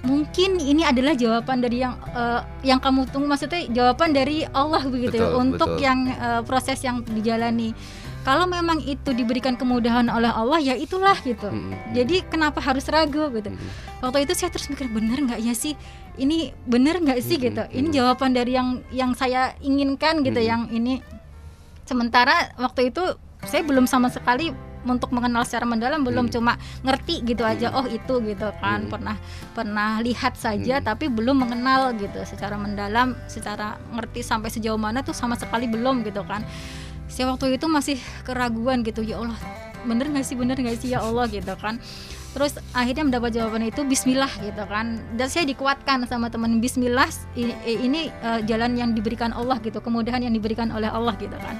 mungkin 0.00 0.56
ini 0.56 0.82
adalah 0.84 1.12
jawaban 1.12 1.60
dari 1.60 1.84
yang 1.84 1.92
eh, 2.16 2.40
yang 2.64 2.80
kamu 2.80 3.04
tunggu 3.12 3.28
maksudnya 3.28 3.68
jawaban 3.68 4.16
dari 4.16 4.48
Allah 4.48 4.80
begitu 4.88 5.20
ya, 5.20 5.36
untuk 5.36 5.76
betul. 5.76 5.84
yang 5.84 5.98
eh, 6.08 6.40
proses 6.44 6.80
yang 6.80 7.04
dijalani 7.04 7.76
kalau 8.20 8.44
memang 8.44 8.84
itu 8.84 9.16
diberikan 9.16 9.56
kemudahan 9.56 10.04
oleh 10.12 10.28
Allah 10.28 10.60
ya 10.60 10.76
itulah 10.76 11.16
gitu. 11.24 11.48
Mm-mm. 11.48 11.96
jadi 11.96 12.20
kenapa 12.28 12.60
harus 12.60 12.84
ragu 12.86 13.32
gitu? 13.32 13.48
Mm-mm. 13.48 13.70
waktu 14.04 14.28
itu 14.28 14.32
saya 14.36 14.52
terus 14.52 14.68
mikir 14.68 14.88
bener 14.92 15.18
nggak 15.24 15.40
ya 15.40 15.54
sih? 15.56 15.72
Ini 16.20 16.52
bener 16.68 17.00
nggak 17.00 17.20
sih? 17.24 17.40
Mm-mm, 17.40 17.46
gitu. 17.48 17.62
Ini 17.72 17.86
jawaban 17.96 18.36
dari 18.36 18.52
yang 18.52 18.84
yang 18.92 19.16
saya 19.16 19.56
inginkan 19.64 20.20
gitu 20.20 20.36
Mm-mm. 20.36 20.50
yang 20.52 20.62
ini. 20.68 21.00
Sementara 21.88 22.52
waktu 22.60 22.92
itu 22.92 23.02
saya 23.42 23.64
belum 23.64 23.88
sama 23.88 24.12
sekali 24.12 24.52
untuk 24.80 25.12
mengenal 25.12 25.44
secara 25.44 25.68
mendalam 25.68 26.00
belum 26.00 26.32
cuma 26.32 26.56
ngerti 26.80 27.20
gitu 27.24 27.44
aja 27.44 27.68
oh 27.76 27.84
itu 27.84 28.16
gitu 28.24 28.48
kan. 28.64 28.88
Mm. 28.88 28.88
pernah 28.88 29.16
pernah 29.52 30.00
lihat 30.00 30.40
saja 30.40 30.80
Mm. 30.80 30.84
tapi 30.88 31.12
belum 31.12 31.36
mengenal 31.44 31.92
gitu 32.00 32.16
secara 32.24 32.56
mendalam 32.56 33.12
secara 33.28 33.76
ngerti 33.92 34.24
sampai 34.24 34.48
sejauh 34.48 34.80
mana 34.80 35.04
tuh 35.04 35.12
sama 35.12 35.36
sekali 35.36 35.68
belum 35.68 36.00
gitu 36.00 36.24
kan 36.24 36.44
saya 37.10 37.34
waktu 37.34 37.58
itu 37.58 37.66
masih 37.66 37.98
keraguan 38.24 38.86
gitu 38.86 39.02
ya 39.02 39.18
Allah 39.20 39.36
bener 39.84 40.12
nggak 40.12 40.26
sih 40.26 40.36
bener 40.36 40.56
nggak 40.60 40.76
sih 40.80 40.92
ya 40.92 41.00
Allah 41.00 41.24
gitu 41.30 41.54
kan. 41.56 41.80
Terus 42.30 42.62
akhirnya 42.70 43.10
mendapat 43.10 43.34
jawaban 43.34 43.66
itu 43.66 43.82
Bismillah 43.82 44.30
gitu 44.38 44.62
kan. 44.70 45.02
Dan 45.18 45.26
saya 45.26 45.42
dikuatkan 45.48 46.06
sama 46.06 46.30
teman 46.30 46.62
Bismillah 46.62 47.10
ini, 47.34 47.54
ini 47.66 48.00
eh, 48.06 48.40
jalan 48.46 48.78
yang 48.78 48.90
diberikan 48.94 49.34
Allah 49.34 49.58
gitu 49.58 49.82
kemudahan 49.82 50.22
yang 50.22 50.34
diberikan 50.34 50.70
oleh 50.70 50.86
Allah 50.86 51.16
gitu 51.18 51.34
kan. 51.34 51.58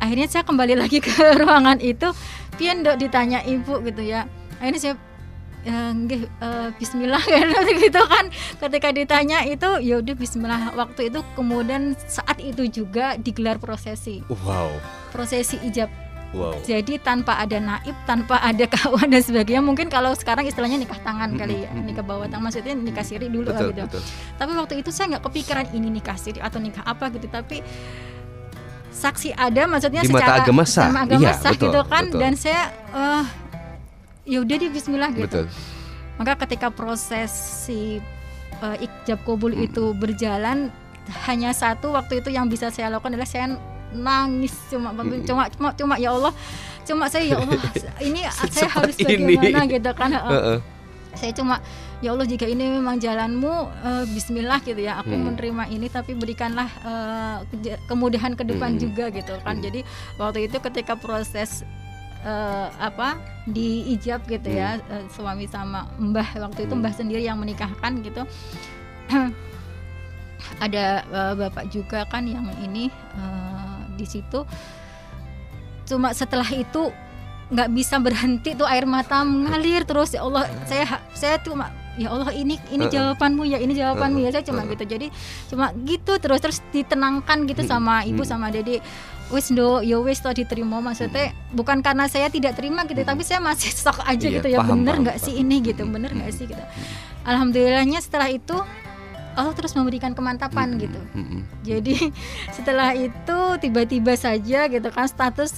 Akhirnya 0.00 0.28
saya 0.28 0.44
kembali 0.44 0.76
lagi 0.76 1.00
ke 1.00 1.12
ruangan 1.40 1.80
itu. 1.80 2.12
Pian 2.60 2.84
dok 2.84 3.00
ditanya 3.00 3.40
ibu 3.46 3.80
gitu 3.80 4.04
ya. 4.04 4.28
Akhirnya 4.60 4.80
saya 4.80 4.94
"Eh, 4.96 5.09
nggih, 5.62 6.24
eh, 6.26 6.68
Bismillah 6.74 7.20
kan 7.32 7.46
gitu 7.68 8.00
kan 8.00 8.24
ketika 8.58 8.88
ditanya 8.90 9.44
itu 9.44 9.68
ya 9.78 10.00
udah 10.00 10.14
Bismillah 10.14 10.72
waktu 10.72 11.08
itu 11.08 11.20
kemudian 11.32 11.92
saat 12.04 12.38
itu 12.38 12.64
juga 12.66 13.16
digelar 13.16 13.56
prosesi 13.56 14.24
Wow, 14.26 14.72
prosesi 15.10 15.60
ijab 15.60 15.92
wow. 16.30 16.56
jadi 16.62 16.96
tanpa 16.98 17.36
ada 17.36 17.58
naib, 17.58 17.92
tanpa 18.04 18.38
ada 18.38 18.62
kawan 18.64 19.10
dan 19.10 19.18
sebagainya. 19.18 19.60
Mungkin 19.60 19.90
kalau 19.90 20.14
sekarang 20.14 20.46
istilahnya 20.46 20.78
nikah 20.78 20.96
tangan 21.02 21.34
kali 21.34 21.66
ya, 21.66 21.70
nikah 21.74 22.06
bawah 22.06 22.24
tangan 22.24 22.46
maksudnya 22.46 22.72
nikah 22.72 23.02
siri 23.02 23.26
dulu 23.26 23.50
lah 23.50 23.58
Betul, 23.58 23.68
gitu. 23.74 23.82
betul. 23.98 24.02
Tapi 24.38 24.52
waktu 24.54 24.74
itu 24.78 24.90
saya 24.90 25.06
nggak 25.12 25.24
kepikiran 25.26 25.66
ini 25.74 25.88
nikah 25.90 26.14
siri 26.14 26.38
atau 26.38 26.62
nikah 26.62 26.86
apa 26.86 27.10
gitu. 27.10 27.26
Tapi 27.26 27.58
saksi 28.90 29.32
ada, 29.34 29.62
maksudnya 29.66 30.02
Di 30.02 30.10
mata 30.10 30.22
secara 30.22 30.36
agama 30.44 30.62
sah. 30.64 30.88
agama 30.92 31.20
Iya, 31.20 31.32
sah 31.34 31.50
betul, 31.50 31.66
gitu 31.68 31.80
kan. 31.84 32.04
betul. 32.06 32.20
Dan 32.20 32.32
saya 32.36 32.62
eh 32.90 33.24
ya 34.30 34.38
udah 34.38 34.56
di 34.56 34.66
Bismillah 34.68 35.10
gitu. 35.12 35.42
Betul. 35.42 35.46
Maka 36.16 36.38
ketika 36.38 36.70
proses 36.70 37.32
si 37.32 37.98
eh, 38.56 38.76
ijab 38.78 39.24
kabul 39.24 39.50
Mm. 39.50 39.66
itu 39.66 39.84
berjalan 39.92 40.70
hanya 41.24 41.50
satu 41.50 41.90
waktu 41.90 42.20
itu 42.20 42.30
yang 42.30 42.46
bisa 42.46 42.68
saya 42.68 42.86
lakukan 42.88 43.10
adalah 43.10 43.26
saya 43.26 43.56
nangis 43.90 44.54
cuma 44.68 44.92
Mm. 44.92 45.24
cuma 45.24 45.42
cuma 45.48 45.68
cuma 45.72 45.94
ya 45.96 46.12
Allah 46.12 46.30
cuma 46.82 47.04
saya 47.06 47.24
ya 47.26 47.36
Allah 47.36 47.58
ini 48.00 48.20
saya 48.46 48.70
harus 48.70 48.94
ini. 48.98 49.34
bagaimana 49.34 49.66
gitu 49.66 49.90
kan 49.92 50.10
Heeh. 50.14 50.30
Heeh. 50.30 50.58
saya 51.12 51.32
cuma 51.32 51.58
ya 51.98 52.12
Allah 52.12 52.22
jika 52.22 52.44
ini 52.44 52.68
memang 52.70 52.96
jalanmu 52.96 53.54
eh, 53.80 54.04
Bismillah 54.08 54.60
gitu 54.60 54.78
ya 54.78 55.00
aku 55.00 55.10
Hmm. 55.10 55.24
menerima 55.26 55.64
ini 55.68 55.88
tapi 55.88 56.12
berikanlah 56.12 56.68
keja- 57.50 57.80
kemudahan 57.86 58.32
ke 58.32 58.44
depan 58.44 58.76
Hmm. 58.76 58.80
juga 58.80 59.08
gitu 59.08 59.34
kan 59.40 59.56
Hmm. 59.56 59.64
jadi 59.64 59.80
waktu 60.16 60.46
itu 60.46 60.56
ketika 60.60 60.94
proses 60.94 61.64
eh, 62.20 62.68
apa 62.76 63.16
di 63.48 63.90
ijab 63.96 64.28
gitu 64.28 64.48
ya 64.48 64.76
eh, 64.78 65.04
suami 65.10 65.48
sama 65.48 65.88
mbah 65.96 66.36
waktu 66.38 66.68
itu 66.68 66.74
Hmm. 66.76 66.82
mbah 66.84 66.92
sendiri 66.92 67.22
yang 67.24 67.40
menikahkan 67.40 68.04
gitu. 68.04 68.22
Ada 70.64 70.84
eh, 71.04 71.32
bapak 71.36 71.68
juga 71.68 72.04
kan 72.08 72.24
yang 72.24 72.44
ini 72.60 72.88
eh, 72.92 73.78
di 73.96 74.06
situ. 74.08 74.44
Cuma 75.84 76.12
setelah 76.14 76.46
itu 76.52 76.92
nggak 77.50 77.68
bisa 77.74 77.98
berhenti 77.98 78.54
tuh 78.54 78.62
air 78.62 78.86
mata 78.86 79.26
mengalir 79.26 79.82
terus 79.82 80.14
ya 80.14 80.22
Allah 80.22 80.46
saya 80.62 81.02
saya 81.18 81.34
cuma 81.42 81.66
ya 81.98 82.06
Allah 82.14 82.30
ini 82.30 82.54
ini 82.70 82.86
Heeh. 82.86 82.94
jawabanmu 82.94 83.42
ya 83.42 83.58
ini 83.58 83.74
jawabanmu 83.74 84.22
ya 84.22 84.30
saya 84.30 84.46
cuma 84.46 84.62
gitu. 84.70 84.86
Jadi 84.86 85.10
cuma 85.50 85.74
gitu 85.82 86.14
terus 86.22 86.38
terus 86.38 86.58
ditenangkan 86.70 87.50
gitu 87.50 87.66
sama 87.66 88.06
ibu 88.06 88.22
sama 88.22 88.54
dede 88.54 88.78
wis 89.30 89.48
do 89.48 89.80
yo 89.80 90.02
wis 90.02 90.18
to 90.18 90.30
diterima. 90.30 90.78
Maksudnya 90.78 91.30
bukan 91.50 91.80
karena 91.80 92.06
saya 92.06 92.26
tidak 92.26 92.54
terima 92.54 92.82
gitu 92.84 92.98
Mm-mm. 92.98 93.10
tapi 93.10 93.22
saya 93.22 93.38
masih 93.38 93.70
sok 93.80 94.02
aja 94.02 94.20
Iya, 94.20 94.38
gitu 94.38 94.48
ya. 94.48 94.58
paham, 94.60 94.82
bener 94.82 94.94
nggak 95.00 95.18
sih 95.18 95.34
ini 95.36 95.56
gitu? 95.60 95.82
Bener 95.84 96.10
nggak 96.10 96.32
sih 96.32 96.44
gitu? 96.44 96.64
alhamdulillahnya 97.20 98.00
setelah 98.00 98.26
itu 98.26 98.56
Allah 99.30 99.54
terus 99.54 99.72
memberikan 99.72 100.10
kemantapan 100.10 100.74
Mm-mm. 100.74 100.82
gitu. 100.82 101.00
Mm-mm. 101.14 101.40
jadi 101.62 101.96
setelah 102.56 102.90
itu 102.92 103.38
tiba-tiba 103.58 104.12
saja 104.14 104.66
gitu 104.66 104.88
kan 104.88 105.06
status 105.06 105.52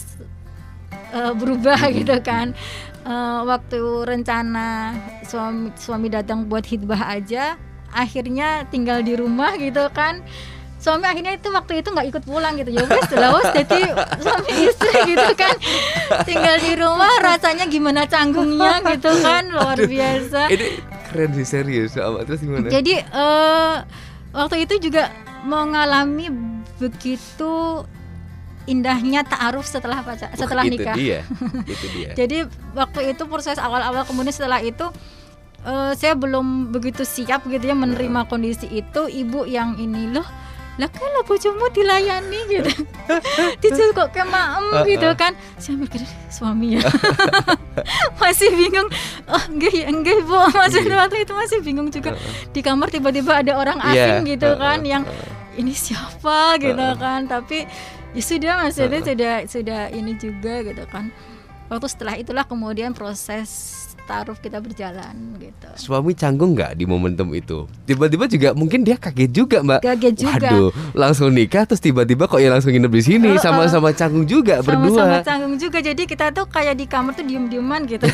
eh, 1.11 1.33
berubah 1.33 1.81
Mm-mm. 1.81 1.99
gitu 1.99 2.17
kan. 2.21 2.53
Eh, 3.03 3.41
waktu 3.43 3.81
rencana 4.05 4.95
suami 5.23 5.75
suami 5.75 6.07
datang 6.07 6.47
buat 6.47 6.63
hitbah 6.63 7.11
aja 7.11 7.59
akhirnya 7.91 8.65
tinggal 8.69 9.03
di 9.03 9.13
rumah 9.13 9.53
gitu 9.55 9.91
kan 9.91 10.23
suami 10.83 11.07
akhirnya 11.07 11.39
itu 11.39 11.49
waktu 11.55 11.79
itu 11.79 11.89
nggak 11.95 12.07
ikut 12.11 12.23
pulang 12.27 12.59
gitu 12.59 12.75
ya 12.75 12.83
wes 12.91 13.07
lah 13.15 13.39
jadi 13.55 13.81
suami 14.19 14.51
istri 14.67 14.95
gitu 15.15 15.31
kan 15.39 15.55
tinggal 16.27 16.59
di 16.59 16.73
rumah 16.75 17.23
rasanya 17.23 17.71
gimana 17.71 18.03
canggungnya 18.11 18.83
gitu 18.91 19.15
kan 19.23 19.47
luar 19.47 19.79
biasa 19.79 20.51
Ini 20.51 20.67
keren 21.07 21.31
sih 21.39 21.47
serius. 21.47 21.95
Sama 21.95 22.27
terus 22.27 22.43
gimana? 22.43 22.67
jadi 22.67 22.99
eh, 22.99 23.75
waktu 24.35 24.67
itu 24.67 24.91
juga 24.91 25.15
mengalami 25.47 26.35
begitu 26.83 27.87
indahnya 28.67 29.23
ta'aruf 29.23 29.67
setelah 29.67 30.03
pacar 30.03 30.35
Wah, 30.35 30.39
setelah 30.39 30.63
itu 30.67 30.83
nikah. 30.83 30.95
Dia. 30.99 31.21
itu 31.73 31.87
dia. 31.95 32.11
Jadi 32.19 32.47
waktu 32.75 33.15
itu 33.15 33.23
proses 33.31 33.59
awal-awal 33.59 34.03
kemudian 34.03 34.35
setelah 34.35 34.59
itu 34.59 34.87
eh, 35.63 35.93
saya 35.95 36.15
belum 36.19 36.75
begitu 36.75 37.07
siap 37.07 37.47
gitu 37.47 37.71
ya 37.71 37.75
menerima 37.79 38.27
kondisi 38.27 38.67
itu. 38.71 39.07
Ibu 39.07 39.47
yang 39.47 39.79
ini 39.79 40.11
loh 40.15 40.27
lah 40.81 40.89
lah 40.89 41.23
bojomu 41.29 41.69
dilayani 41.69 42.41
gitu 42.53 42.73
Dijul 43.61 43.93
kok 43.93 44.09
ke 44.15 44.25
maem 44.25 44.65
gitu 44.89 45.09
kan. 45.15 45.37
Saya 45.61 45.77
mikir 45.77 46.01
suami 46.33 46.81
ya. 46.81 46.83
Masih 48.21 48.49
bingung. 48.57 48.89
Oh 49.29 49.43
enggak 49.53 49.73
ya 49.75 49.87
enggak 49.93 50.25
bu. 50.25 50.39
Maksudnya 50.49 50.97
waktu 50.97 51.29
itu 51.29 51.33
masih 51.35 51.59
bingung 51.61 51.93
juga. 51.93 52.17
Di 52.51 52.65
kamar 52.65 52.89
tiba-tiba 52.89 53.45
ada 53.45 53.53
orang 53.59 53.79
asing 53.85 54.25
Iya, 54.25 54.33
gitu 54.33 54.49
heeh, 54.49 54.61
kan 54.61 54.81
yang 54.81 55.03
ini 55.59 55.77
siapa? 55.77 56.57
gitu 56.57 56.73
Heeh. 56.79 56.97
kan. 56.97 57.29
Tapi 57.29 57.69
ya 58.17 58.23
sudah 58.23 58.53
maksudnya 58.65 59.01
sudah 59.05 59.35
sudah 59.45 59.81
ini 59.93 60.13
juga 60.17 60.65
gitu 60.65 60.85
kan. 60.89 61.13
Waktu 61.69 61.87
setelah 61.89 62.15
itulah 62.17 62.45
kemudian 62.49 62.97
proses 62.97 63.51
taruh 64.13 64.37
kita 64.37 64.59
berjalan 64.59 65.15
gitu 65.39 65.69
Suami 65.75 66.13
canggung 66.13 66.53
nggak 66.53 66.75
di 66.75 66.85
momentum 66.85 67.33
itu? 67.33 67.65
Tiba-tiba 67.83 68.25
juga 68.27 68.53
mungkin 68.53 68.83
dia 68.83 68.95
kaget 68.95 69.31
juga 69.31 69.59
mbak. 69.59 69.81
kaget 69.81 70.15
juga 70.19 70.49
Waduh, 70.53 70.69
langsung 70.93 71.31
nikah 71.31 71.65
terus 71.65 71.81
tiba-tiba 71.81 72.27
kok 72.27 72.37
ya 72.37 72.49
langsung 72.49 72.71
nginep 72.71 72.93
di 72.93 73.03
sini 73.03 73.31
sama-sama 73.37 73.89
canggung 73.91 74.25
juga 74.25 74.61
sama-sama 74.61 74.85
berdua. 75.17 75.25
canggung 75.25 75.57
juga 75.57 75.81
jadi 75.81 76.03
kita 76.03 76.29
tuh 76.31 76.45
kayak 76.47 76.75
di 76.75 76.85
kamar 76.85 77.13
tuh 77.13 77.25
diem-dieman 77.25 77.87
gitu 77.87 78.05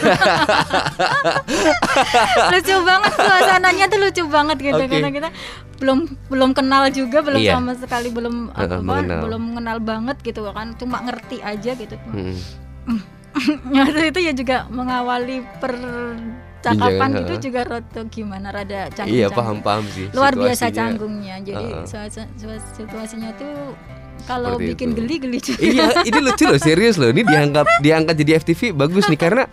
lucu 2.49 2.77
banget 2.81 3.13
suasananya 3.13 3.85
tuh 3.87 3.99
lucu 3.99 4.23
banget 4.25 4.57
gitu 4.61 4.79
Oke. 4.79 4.87
karena 4.89 5.11
kita 5.11 5.29
belum 5.77 5.99
belum 6.29 6.51
kenal 6.53 6.91
juga 6.91 7.19
belum 7.21 7.41
Iya. 7.41 7.55
sama 7.55 7.73
sekali 7.75 8.09
belum 8.09 8.51
Heeh, 8.53 8.67
apa 8.69 8.79
mengenal. 8.81 9.21
belum 9.25 9.43
mengenal 9.45 9.79
banget 9.81 10.17
gitu 10.21 10.47
kan 10.49 10.75
cuma 10.75 11.03
ngerti 11.03 11.39
aja 11.41 11.73
gitu 11.73 11.97
Mm. 12.09 12.39
waktu 13.75 14.11
itu 14.11 14.21
ya 14.21 14.33
juga 14.33 14.57
mengawali 14.67 15.45
percakapan 15.59 17.09
gitu 17.17 17.33
heeh. 17.33 17.43
juga 17.43 17.61
rada 17.65 18.01
gimana 18.07 18.49
rada 18.51 18.89
canggung 18.91 19.15
Iya 19.15 19.29
paham-paham 19.31 19.85
sih. 19.89 20.07
luar 20.11 20.35
biasa 20.35 20.69
canggungnya 20.69 21.37
jadi 21.41 21.67
suas- 21.85 22.73
situasinya 22.75 23.31
tuh 23.37 23.77
kalau 24.27 24.59
bikin 24.59 24.93
itu. 24.93 24.99
geli 24.99 25.15
geli 25.17 25.39
juga. 25.39 25.63
Iya, 25.63 25.87
ini 26.05 26.19
lucu 26.21 26.45
loh, 26.45 26.59
serius 26.59 26.99
loh. 26.99 27.09
Ini 27.09 27.23
dianggap 27.23 27.65
diangkat 27.87 28.15
jadi 28.19 28.43
FTV 28.43 28.75
bagus 28.75 29.07
nih 29.07 29.17
karena 29.17 29.47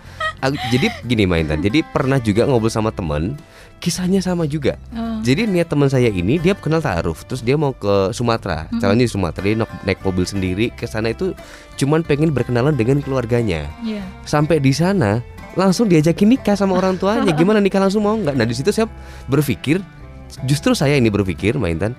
jadi 0.68 0.90
gini 1.06 1.24
mainan. 1.24 1.62
Jadi 1.62 1.86
pernah 1.86 2.18
juga 2.18 2.44
ngobrol 2.44 2.68
sama 2.68 2.90
temen, 2.90 3.38
kisahnya 3.78 4.18
sama 4.18 4.44
juga. 4.44 4.80
Oh. 4.92 5.22
Jadi 5.22 5.46
niat 5.46 5.66
teman 5.66 5.86
saya 5.86 6.08
ini 6.08 6.38
dia 6.38 6.54
kenal 6.54 6.80
taaruf, 6.80 7.22
terus 7.24 7.40
dia 7.40 7.54
mau 7.54 7.72
ke 7.72 8.10
Sumatera. 8.12 8.66
Caranya 8.76 9.02
di 9.02 9.12
Sumatera 9.12 9.44
dia 9.44 9.58
naik- 9.58 9.82
naik 9.84 10.00
mobil 10.02 10.24
sendiri 10.24 10.66
ke 10.72 10.86
sana 10.86 11.10
itu 11.10 11.34
cuman 11.76 12.02
pengen 12.02 12.30
berkenalan 12.30 12.74
dengan 12.74 13.00
keluarganya. 13.00 13.70
Iya. 13.82 14.02
Sampai 14.24 14.58
di 14.58 14.72
sana 14.72 15.22
langsung 15.54 15.86
diajakin 15.86 16.28
nikah 16.32 16.54
sama 16.54 16.76
orang 16.76 16.96
tuanya. 16.96 17.30
Gimana 17.38 17.58
nikah 17.58 17.80
langsung 17.80 18.02
mau 18.02 18.14
nggak? 18.14 18.34
Nah 18.34 18.44
di 18.44 18.54
situ 18.54 18.70
saya 18.70 18.90
berpikir, 19.26 19.80
justru 20.44 20.74
saya 20.74 20.96
ini 20.96 21.08
berpikir, 21.08 21.56
mainan 21.56 21.94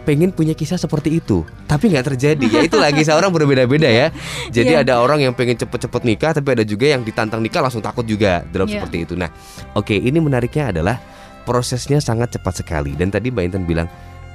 pengen 0.00 0.32
punya 0.32 0.56
kisah 0.56 0.76
seperti 0.76 1.20
itu, 1.20 1.44
tapi 1.66 1.92
nggak 1.92 2.08
terjadi. 2.08 2.40
Ya 2.42 2.60
itu 2.62 2.80
lagi 2.80 3.04
seorang 3.04 3.28
berbeda-beda 3.28 3.84
ya. 3.86 4.08
Jadi 4.56 4.72
Iya. 4.72 4.82
ada 4.82 4.98
orang 4.98 5.20
yang 5.20 5.32
pengen 5.32 5.54
cepet-cepet 5.54 6.02
nikah, 6.02 6.32
tapi 6.32 6.56
ada 6.56 6.64
juga 6.64 6.88
yang 6.88 7.00
ditantang 7.00 7.38
nikah 7.38 7.60
langsung 7.60 7.80
takut 7.80 8.02
juga 8.02 8.40
dalam 8.48 8.64
Iya. 8.64 8.80
seperti 8.80 8.96
itu. 9.04 9.14
Nah, 9.14 9.28
oke 9.72 9.92
ini 9.92 10.16
menariknya 10.16 10.72
adalah 10.72 10.96
prosesnya 11.42 12.00
sangat 12.00 12.36
cepat 12.36 12.60
sekali. 12.64 12.94
Dan 12.94 13.08
tadi 13.08 13.30
Mbak 13.30 13.44
Intan 13.46 13.64
bilang. 13.66 13.88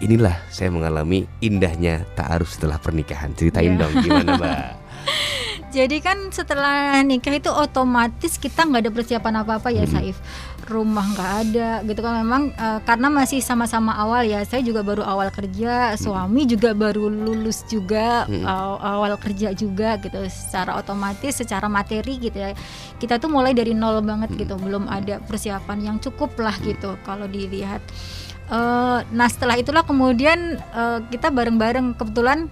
Inilah 0.04 0.36
saya 0.52 0.68
mengalami 0.68 1.24
indahnya 1.40 2.04
taaruf 2.20 2.52
setelah 2.52 2.76
pernikahan. 2.76 3.32
Ceritain 3.32 3.80
Iya. 3.80 3.88
dong 3.88 3.94
gimana, 4.04 4.36
Mbak? 4.36 4.60
Jadi 5.76 6.00
kan 6.00 6.32
setelah 6.32 7.04
nikah 7.04 7.36
itu 7.36 7.52
otomatis 7.52 8.40
kita 8.40 8.64
nggak 8.64 8.88
ada 8.88 8.92
persiapan 8.96 9.34
apa-apa 9.44 9.68
ya 9.70 9.84
Mhm. 9.84 9.92
Saif. 9.92 10.18
Rumah 10.66 11.06
nggak 11.14 11.32
ada 11.44 11.70
gitu 11.84 12.00
kan 12.00 12.24
memang 12.24 12.50
eh, 12.50 12.80
karena 12.82 13.12
masih 13.12 13.44
sama-sama 13.44 13.92
awal 13.94 14.24
ya. 14.24 14.40
Saya 14.42 14.64
juga 14.64 14.82
baru 14.82 15.04
awal 15.04 15.30
kerja, 15.30 15.94
suami 16.00 16.48
juga 16.48 16.72
baru 16.72 17.06
lulus 17.06 17.68
juga 17.68 18.24
aw- 18.24 18.80
awal 18.80 19.20
kerja 19.20 19.52
juga 19.52 20.00
gitu. 20.00 20.16
Secara 20.26 20.80
otomatis, 20.80 21.36
secara 21.36 21.68
materi 21.68 22.18
gitu 22.18 22.40
ya. 22.40 22.56
Kita 22.96 23.20
tuh 23.20 23.28
mulai 23.28 23.52
dari 23.52 23.76
nol 23.76 24.00
banget 24.00 24.32
gitu. 24.34 24.56
Belum 24.56 24.88
ada 24.88 25.20
persiapan 25.20 25.78
yang 25.84 25.98
cukup 26.00 26.40
lah 26.40 26.56
gitu 26.64 26.96
kalau 27.04 27.28
dilihat. 27.28 27.84
Eh, 28.48 29.00
nah 29.12 29.28
setelah 29.28 29.60
itulah 29.60 29.84
kemudian 29.84 30.56
eh, 30.56 31.00
kita 31.12 31.30
bareng-bareng 31.30 31.94
kebetulan 31.94 32.48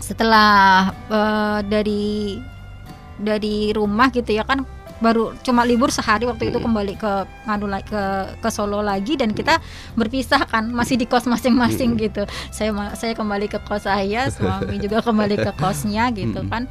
setelah 0.00 0.92
eh, 1.08 1.58
dari 1.66 2.38
dari 3.16 3.72
rumah 3.72 4.12
gitu 4.12 4.36
ya 4.36 4.44
kan 4.44 4.64
baru 4.96 5.36
cuma 5.44 5.60
libur 5.68 5.92
sehari 5.92 6.24
waktu 6.24 6.48
itu 6.48 6.56
kembali 6.56 6.96
ke 6.96 7.12
ngadu 7.44 7.68
la- 7.68 7.84
ke 7.84 8.32
ke 8.40 8.48
Solo 8.48 8.80
lagi 8.80 9.20
dan 9.20 9.36
kita 9.36 9.60
berpisah 9.92 10.48
kan 10.48 10.72
masih 10.72 10.96
di 10.96 11.04
kos 11.04 11.28
masing-masing 11.28 12.00
gitu. 12.00 12.24
Saya 12.48 12.72
saya 12.96 13.12
kembali 13.12 13.44
ke 13.44 13.60
kos 13.60 13.84
saya 13.84 14.28
suami 14.34 14.80
juga 14.80 15.04
kembali 15.04 15.36
ke 15.36 15.52
kosnya 15.60 16.08
gitu 16.16 16.40
kan 16.48 16.64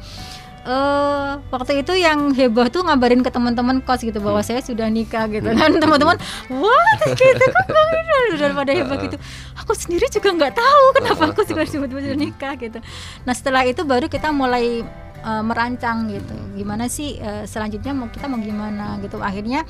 eh 0.66 1.30
waktu 1.54 1.86
itu 1.86 1.94
yang 1.94 2.34
heboh 2.34 2.66
tuh 2.66 2.82
ngabarin 2.82 3.22
ke 3.22 3.30
teman-teman 3.30 3.78
kos 3.86 4.02
gitu 4.02 4.18
bahwa 4.18 4.42
saya 4.42 4.58
sudah 4.58 4.90
nikah 4.90 5.30
gitu. 5.30 5.46
Kan 5.54 5.78
teman-teman 5.78 6.18
what? 6.50 6.98
gitu. 7.06 7.44
Kok 7.46 7.66
Bang 7.70 7.90
Ina?" 7.94 8.18
daripada 8.34 8.70
heboh 8.74 8.98
gitu? 8.98 9.16
Aku 9.62 9.72
sendiri 9.78 10.10
juga 10.10 10.34
nggak 10.34 10.54
tahu 10.58 10.84
kenapa 10.98 11.22
aku 11.30 11.46
juga 11.46 11.62
tiba-tiba 11.62 12.00
sudah 12.02 12.18
nikah 12.18 12.54
gitu. 12.58 12.78
Nah 13.22 13.34
setelah 13.38 13.62
itu 13.62 13.86
baru 13.86 14.10
kita 14.10 14.34
mulai 14.34 14.82
eh, 15.22 15.42
merancang 15.46 16.10
gitu. 16.10 16.34
Gimana 16.58 16.90
sih 16.90 17.14
eh, 17.22 17.46
selanjutnya 17.46 17.94
mau 17.94 18.10
kita 18.10 18.26
mau 18.26 18.42
gimana 18.42 18.98
gitu. 19.06 19.22
Akhirnya 19.22 19.62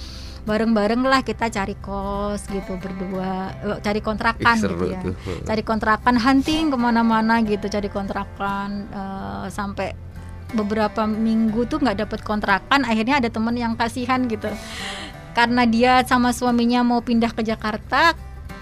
bareng-bareng 0.49 1.03
lah 1.03 1.21
kita 1.27 1.53
cari 1.53 1.77
kos 1.77 2.49
gitu 2.49 2.81
berdua. 2.81 3.53
Cari 3.85 4.01
kontrakan 4.01 4.57
Ih, 4.57 4.65
gitu 4.65 4.85
ya. 4.89 5.01
tuh. 5.05 5.15
cari 5.45 5.61
kontrakan 5.61 6.17
hunting 6.17 6.73
ke 6.73 6.77
mana-mana 6.81 7.45
gitu 7.45 7.69
cari 7.69 7.93
kontrakan 7.93 8.89
eh, 8.89 9.47
sampai 9.53 10.06
beberapa 10.57 11.05
minggu 11.05 11.69
tuh 11.69 11.79
nggak 11.79 12.01
dapet 12.01 12.21
kontrakan 12.21 12.83
akhirnya 12.83 13.21
ada 13.21 13.29
temen 13.29 13.53
yang 13.55 13.77
kasihan 13.77 14.25
gitu 14.25 14.49
karena 15.33 15.63
dia 15.65 15.93
sama 16.03 16.33
suaminya 16.33 16.81
mau 16.81 16.99
pindah 16.99 17.31
ke 17.31 17.45
Jakarta 17.45 18.17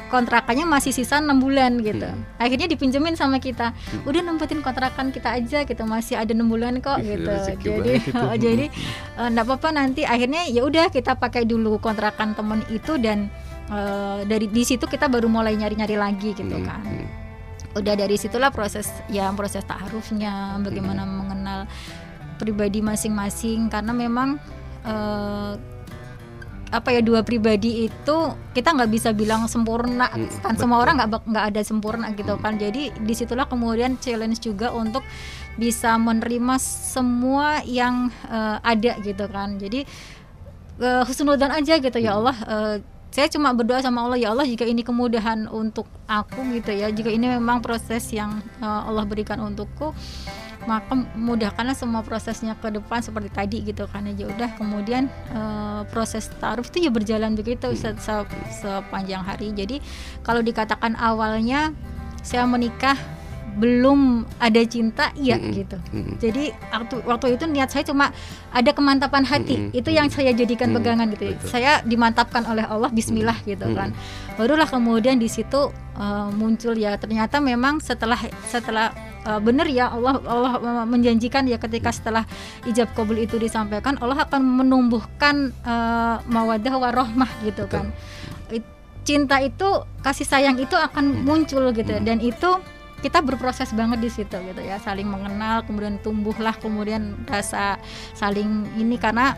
kontrakannya 0.04 0.62
masih 0.64 0.90
sisa 0.90 1.18
enam 1.18 1.38
bulan 1.38 1.78
gitu 1.80 2.06
Hmm. 2.06 2.22
akhirnya 2.36 2.66
dipinjemin 2.66 3.14
sama 3.14 3.38
kita 3.38 3.72
udah 4.04 4.20
nempetin 4.20 4.60
kontrakan 4.60 5.10
kita 5.10 5.32
aja 5.32 5.62
gitu 5.62 5.82
masih 5.84 6.14
ada 6.14 6.30
enam 6.30 6.46
bulan 6.46 6.78
kok 6.78 6.98
Ih, 6.98 7.18
gitu 7.18 7.34
jadi 7.64 7.92
itu. 7.98 8.22
jadi 8.36 8.66
eh, 9.16 9.28
nggak 9.32 9.44
apa-apa 9.44 9.68
nanti 9.70 10.02
akhirnya 10.04 10.46
ya 10.46 10.62
udah 10.62 10.86
kita 10.88 11.14
pakai 11.14 11.42
dulu 11.44 11.78
kontrakan 11.78 12.34
temen 12.34 12.62
itu 12.68 12.94
dan 12.96 13.26
eh, 13.66 14.18
dari 14.22 14.46
di 14.46 14.62
situ 14.62 14.84
kita 14.84 15.06
baru 15.06 15.26
mulai 15.26 15.54
nyari-nyari 15.54 15.96
lagi 15.96 16.30
gitu 16.30 16.52
Hmm, 16.52 16.66
kan 16.68 16.82
hmm. 16.84 17.23
Udah 17.74 17.94
dari 17.98 18.14
situlah 18.14 18.54
proses 18.54 18.86
ya 19.10 19.30
proses 19.34 19.66
taarufnya 19.66 20.58
bagaimana 20.62 21.02
mengenal 21.04 21.60
pribadi 22.38 22.80
masing-masing. 22.80 23.70
Karena 23.70 23.92
memang 23.94 24.38
eh, 24.86 25.52
apa 26.74 26.90
ya 26.90 27.06
dua 27.06 27.22
pribadi 27.22 27.86
itu 27.86 28.16
kita 28.50 28.74
nggak 28.74 28.90
bisa 28.90 29.14
bilang 29.14 29.46
sempurna. 29.46 30.10
Mm, 30.10 30.42
kan 30.42 30.54
betul. 30.54 30.60
semua 30.66 30.78
orang 30.82 30.94
nggak 30.98 31.22
nggak 31.30 31.46
ada 31.54 31.62
sempurna 31.62 32.06
gitu 32.14 32.34
kan. 32.38 32.58
Jadi 32.58 32.90
di 32.94 33.14
situlah 33.14 33.46
kemudian 33.46 33.98
challenge 34.02 34.42
juga 34.42 34.74
untuk 34.74 35.06
bisa 35.54 35.94
menerima 35.94 36.58
semua 36.62 37.62
yang 37.62 38.10
eh, 38.26 38.58
ada 38.62 38.92
gitu 39.02 39.24
kan. 39.30 39.58
Jadi 39.58 39.86
eh, 40.82 41.02
husnudzon 41.06 41.52
aja 41.54 41.78
gitu 41.78 41.98
ya 42.02 42.18
Allah 42.18 42.36
eh, 42.42 42.76
saya 43.14 43.30
cuma 43.30 43.54
berdoa 43.54 43.78
sama 43.78 44.02
Allah 44.02 44.18
ya 44.18 44.34
Allah 44.34 44.42
jika 44.42 44.66
ini 44.66 44.82
kemudahan 44.82 45.46
untuk 45.46 45.86
aku 46.10 46.42
gitu 46.50 46.74
ya. 46.74 46.90
Jika 46.90 47.14
ini 47.14 47.30
memang 47.30 47.62
proses 47.62 48.10
yang 48.10 48.42
eh, 48.58 48.66
Allah 48.66 49.06
berikan 49.06 49.38
untukku 49.38 49.94
maka 50.64 50.96
mudahkanlah 50.96 51.76
semua 51.76 52.00
prosesnya 52.00 52.56
ke 52.56 52.72
depan 52.74 53.04
seperti 53.04 53.30
tadi 53.30 53.58
gitu 53.62 53.86
kan. 53.86 54.02
Ya 54.18 54.26
udah 54.26 54.58
kemudian 54.58 55.06
eh, 55.30 55.80
proses 55.94 56.26
taruh 56.42 56.66
itu 56.66 56.82
ya 56.82 56.90
berjalan 56.90 57.38
begitu 57.38 57.70
se- 57.78 57.94
se- 58.02 58.42
sepanjang 58.50 59.22
hari. 59.22 59.54
Jadi 59.54 59.78
kalau 60.26 60.42
dikatakan 60.42 60.98
awalnya 60.98 61.70
saya 62.26 62.42
menikah 62.50 62.98
belum 63.54 64.26
ada 64.42 64.60
cinta 64.66 65.14
iya 65.14 65.38
Mm-mm. 65.38 65.54
gitu 65.54 65.78
Mm-mm. 65.94 66.14
jadi 66.18 66.50
waktu 66.74 66.94
waktu 67.06 67.26
itu 67.38 67.44
niat 67.46 67.70
saya 67.70 67.86
cuma 67.86 68.10
ada 68.50 68.70
kemantapan 68.74 69.22
hati 69.22 69.56
Mm-mm. 69.56 69.78
itu 69.78 69.90
yang 69.94 70.10
saya 70.10 70.34
jadikan 70.34 70.70
Mm-mm. 70.74 70.82
pegangan 70.82 71.06
gitu 71.14 71.32
Betul. 71.32 71.48
saya 71.48 71.80
dimantapkan 71.86 72.42
oleh 72.50 72.66
Allah 72.66 72.90
Bismillah 72.90 73.38
gitu 73.46 73.66
kan 73.72 73.94
barulah 74.34 74.66
kemudian 74.66 75.22
di 75.22 75.30
situ 75.30 75.70
uh, 75.94 76.28
muncul 76.34 76.74
ya 76.74 76.98
ternyata 76.98 77.38
memang 77.38 77.78
setelah 77.78 78.18
setelah 78.50 78.90
uh, 79.22 79.38
benar 79.38 79.70
ya 79.70 79.94
Allah 79.94 80.18
Allah 80.26 80.82
menjanjikan 80.84 81.46
ya 81.46 81.56
ketika 81.62 81.94
setelah 81.94 82.26
ijab 82.66 82.90
kabul 82.98 83.16
itu 83.16 83.38
disampaikan 83.38 83.94
Allah 84.02 84.26
akan 84.26 84.42
menumbuhkan 84.42 85.54
uh, 85.62 86.18
mawadah 86.26 86.74
warohmah 86.74 87.30
gitu 87.46 87.64
Betul. 87.70 87.70
kan 87.70 87.86
cinta 89.04 89.36
itu 89.44 89.84
kasih 90.00 90.24
sayang 90.24 90.56
itu 90.56 90.74
akan 90.74 91.28
muncul 91.28 91.70
gitu 91.76 91.92
Hmm. 91.92 92.08
dan 92.08 92.18
itu 92.24 92.50
kita 93.04 93.20
berproses 93.20 93.68
banget 93.76 94.00
di 94.00 94.08
situ 94.08 94.32
gitu 94.40 94.64
ya 94.64 94.80
saling 94.80 95.04
mengenal 95.04 95.60
kemudian 95.68 96.00
tumbuhlah 96.00 96.56
kemudian 96.56 97.12
rasa 97.28 97.76
saling 98.16 98.64
ini 98.80 98.96
karena 98.96 99.36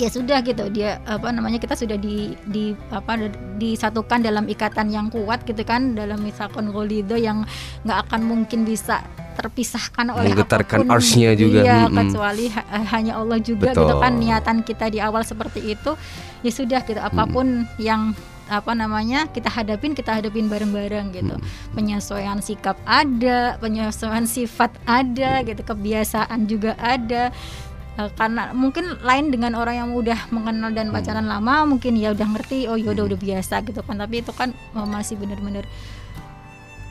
ya 0.00 0.08
sudah 0.08 0.40
gitu 0.42 0.66
dia 0.72 0.98
apa 1.04 1.28
namanya 1.28 1.60
kita 1.60 1.76
sudah 1.76 1.94
di 2.00 2.34
di 2.48 2.72
apa 2.90 3.30
disatukan 3.60 4.24
dalam 4.24 4.48
ikatan 4.48 4.88
yang 4.90 5.06
kuat 5.12 5.44
gitu 5.44 5.60
kan 5.62 5.92
dalam 5.92 6.18
misalkan 6.24 6.72
golido 6.72 7.14
yang 7.14 7.44
nggak 7.84 8.08
akan 8.08 8.24
mungkin 8.24 8.64
bisa 8.64 9.04
terpisahkan 9.36 10.10
oleh 10.10 10.32
Menggetarkan 10.32 10.84
apa 10.84 10.88
pun. 10.88 10.96
arsy-nya 11.00 11.32
juga, 11.32 11.64
iya 11.64 11.86
mm-mm. 11.86 11.96
kecuali 11.96 12.44
ha- 12.52 12.68
hanya 12.92 13.16
Allah 13.16 13.38
juga 13.40 13.72
Betul. 13.72 13.86
gitu 13.86 13.94
kan 14.02 14.12
niatan 14.18 14.58
kita 14.66 14.90
di 14.90 14.98
awal 15.00 15.22
seperti 15.22 15.78
itu 15.78 15.94
ya 16.42 16.50
sudah 16.52 16.80
gitu 16.82 16.98
apa 17.00 17.24
pun 17.28 17.64
yang 17.76 18.16
apa 18.50 18.74
namanya 18.74 19.30
kita 19.30 19.46
hadapin 19.46 19.94
kita 19.94 20.18
hadapin 20.18 20.50
bareng-bareng 20.50 21.14
gitu. 21.14 21.38
Penyesuaian 21.72 22.42
sikap 22.42 22.74
ada 22.82 23.54
penyesuaian 23.62 24.26
sifat 24.26 24.74
ada 24.84 25.46
gitu 25.46 25.62
kebiasaan 25.62 26.50
juga 26.50 26.74
ada. 26.82 27.30
Eh, 27.98 28.10
karena 28.18 28.50
mungkin 28.50 28.98
lain 29.02 29.30
dengan 29.30 29.54
orang 29.54 29.86
yang 29.86 29.90
udah 29.94 30.30
mengenal 30.34 30.70
dan 30.74 30.90
pacaran 30.90 31.26
lama 31.26 31.66
mungkin 31.66 31.94
ya 31.98 32.14
udah 32.14 32.28
ngerti 32.38 32.66
oh 32.70 32.78
ya 32.78 32.90
udah 32.90 33.06
udah 33.14 33.18
biasa 33.18 33.62
gitu 33.62 33.80
kan. 33.86 33.96
Tapi 34.02 34.26
itu 34.26 34.34
kan 34.34 34.50
eh, 34.50 34.88
masih 34.90 35.14
benar-benar 35.14 35.64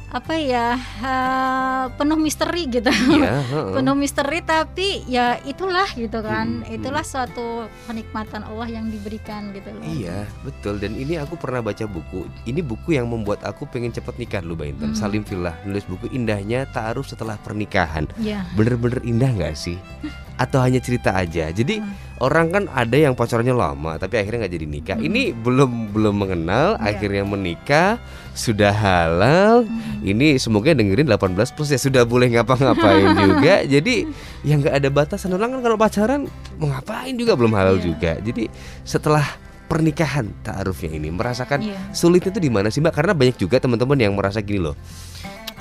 apa 0.10 0.34
ya 0.42 0.74
eh, 1.06 1.84
penuh 1.94 2.18
misteri 2.18 2.66
gitu. 2.66 2.90
Iya, 2.90 3.34
heeh. 3.54 3.74
penuh 3.78 3.94
misteri 3.94 4.42
tapi 4.42 5.06
ya 5.06 5.38
itulah 5.46 5.86
gitu 5.94 6.20
kan. 6.26 6.66
Hmm, 6.66 6.74
itulah 6.74 7.06
suatu 7.06 7.70
kenikmatan 7.86 8.42
Allah 8.42 8.68
yang 8.70 8.90
diberikan 8.90 9.54
gitu 9.54 9.70
loh. 9.70 9.86
Iya 9.86 10.26
betul. 10.42 10.82
Dan 10.82 10.98
ini 10.98 11.22
aku 11.22 11.38
pernah 11.38 11.62
baca 11.62 11.86
buku. 11.86 12.26
Ini 12.50 12.66
buku 12.66 12.98
yang 12.98 13.06
membuat 13.06 13.46
aku 13.46 13.70
pengen 13.70 13.94
cepet 13.94 14.18
nikah 14.18 14.42
loh 14.42 14.58
Mbak 14.58 14.68
Intan. 14.74 14.90
Hmm. 14.94 14.98
Salim 14.98 15.22
Fillah 15.22 15.54
nulis 15.62 15.86
buku 15.86 16.10
indahnya 16.10 16.66
taaruf 16.74 17.06
setelah 17.06 17.38
pernikahan. 17.38 18.10
Ya 18.18 18.50
Bener-bener 18.58 19.06
indah 19.06 19.30
nggak 19.30 19.54
sih? 19.54 19.78
atau 20.40 20.64
hanya 20.64 20.80
cerita 20.80 21.12
aja. 21.12 21.52
Jadi 21.52 21.84
orang 22.24 22.48
kan 22.48 22.64
ada 22.72 22.96
yang 22.96 23.12
pacarannya 23.12 23.52
lama 23.52 24.00
tapi 24.00 24.16
akhirnya 24.16 24.48
nggak 24.48 24.54
jadi 24.56 24.68
nikah. 24.72 24.98
Ini 24.98 25.36
belum 25.36 25.92
belum 25.92 26.16
mengenal, 26.16 26.80
Iya. 26.80 26.96
akhirnya 26.96 27.24
menikah, 27.28 28.00
sudah 28.32 28.72
halal. 28.72 29.68
Ini 30.00 30.40
semoga 30.40 30.72
dengerin 30.72 31.12
18 31.12 31.52
plus 31.52 31.70
ya 31.70 31.80
sudah 31.80 32.08
boleh 32.08 32.32
ngapa-ngapain 32.32 33.12
juga. 33.28 33.68
Jadi 33.68 34.08
yang 34.48 34.64
nggak 34.64 34.80
ada 34.80 34.88
batasan 34.88 35.36
orang 35.36 35.60
kan 35.60 35.62
kalau 35.62 35.76
pacaran 35.76 36.22
mau 36.56 36.72
ngapain 36.72 37.14
juga 37.14 37.36
belum 37.36 37.52
halal 37.52 37.76
Iya. 37.78 37.84
juga. 37.84 38.12
Jadi 38.24 38.48
setelah 38.88 39.28
pernikahan 39.70 40.34
taarufnya 40.42 40.96
ini 40.98 41.12
merasakan 41.12 41.62
Iya. 41.62 41.78
sulitnya 41.92 42.32
itu 42.32 42.42
di 42.42 42.50
mana 42.50 42.72
sih 42.72 42.80
mbak? 42.80 42.96
Karena 42.96 43.12
banyak 43.12 43.38
juga 43.38 43.60
teman-teman 43.60 44.00
yang 44.00 44.16
merasa 44.16 44.40
gini 44.40 44.64
loh. 44.64 44.74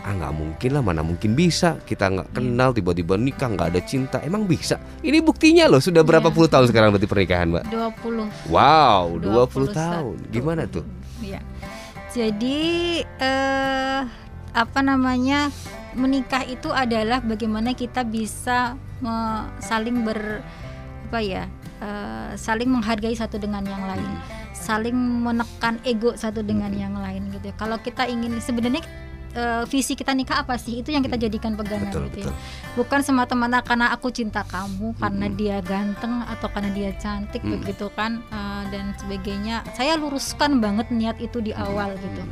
Ah 0.09 0.17
nggak 0.17 0.33
mungkin 0.33 0.71
lah, 0.73 0.81
mana 0.81 1.05
mungkin 1.05 1.37
bisa 1.37 1.77
kita 1.85 2.09
nggak 2.09 2.33
kenal 2.33 2.73
tiba-tiba 2.73 3.21
nikah 3.21 3.53
nggak 3.53 3.77
ada 3.77 3.81
cinta. 3.85 4.17
Emang 4.25 4.49
bisa? 4.49 4.81
Ini 5.05 5.21
buktinya 5.21 5.69
loh. 5.69 5.85
Sudah 5.85 6.01
berapa 6.01 6.33
Iya. 6.33 6.33
puluh 6.33 6.49
tahun 6.49 6.65
sekarang 6.65 6.97
berarti 6.97 7.05
pernikahan 7.05 7.53
mbak? 7.53 7.69
20 7.69 8.25
Wow, 8.49 9.21
20 9.21 9.69
21. 9.69 9.77
tahun. 9.77 10.17
Gimana 10.33 10.65
tuh? 10.65 10.89
Iya. 11.21 11.45
Jadi 12.09 12.61
eh 13.05 14.01
apa 14.57 14.81
namanya? 14.81 15.53
Menikah 15.93 16.41
itu 16.47 16.73
adalah 16.73 17.21
bagaimana 17.21 17.77
kita 17.77 18.01
bisa 18.01 18.73
me- 18.99 19.45
saling 19.61 20.01
ber 20.03 20.41
apa 21.05 21.21
ya? 21.21 21.45
eh, 21.79 22.33
saling 22.35 22.67
menghargai 22.67 23.13
satu 23.13 23.37
dengan 23.37 23.61
yang 23.63 23.85
lain. 23.85 24.09
Saling 24.51 24.97
menekan 24.97 25.79
ego 25.85 26.17
satu 26.17 26.41
dengan 26.41 26.73
yang 26.73 26.97
lain 26.97 27.29
gitu. 27.31 27.53
ya. 27.53 27.55
Kalau 27.55 27.77
kita 27.77 28.03
ingin 28.05 28.41
sebenarnya 28.41 28.81
eh, 29.31 29.63
visi 29.65 29.93
kita 29.93 30.13
nikah 30.13 30.43
apa 30.43 30.55
sih? 30.55 30.79
Itu 30.79 30.89
yang 30.89 31.01
kita 31.01 31.17
jadikan 31.17 31.53
pegangan 31.53 31.89
Betul, 31.89 32.03
gitu 32.09 32.19
ya. 32.21 32.27
betul. 32.29 32.35
Bukan 32.77 33.01
semata-mata 33.03 33.59
karena 33.61 33.91
aku 33.91 34.09
cinta 34.09 34.43
kamu, 34.43 34.95
karena 34.95 35.27
Mm-mm. 35.27 35.37
dia 35.37 35.57
ganteng 35.61 36.23
atau 36.25 36.49
karena 36.49 36.71
dia 36.71 36.91
cantik 36.95 37.41
Mm. 37.41 37.51
begitu 37.59 37.87
kan 37.91 38.23
eh, 38.25 38.63
dan 38.69 38.95
sebagainya. 38.97 39.67
Saya 39.73 39.95
luruskan 39.95 40.59
banget 40.59 40.89
niat 40.89 41.19
itu 41.19 41.39
di 41.39 41.51
awal 41.51 41.93
gitu. 41.95 42.23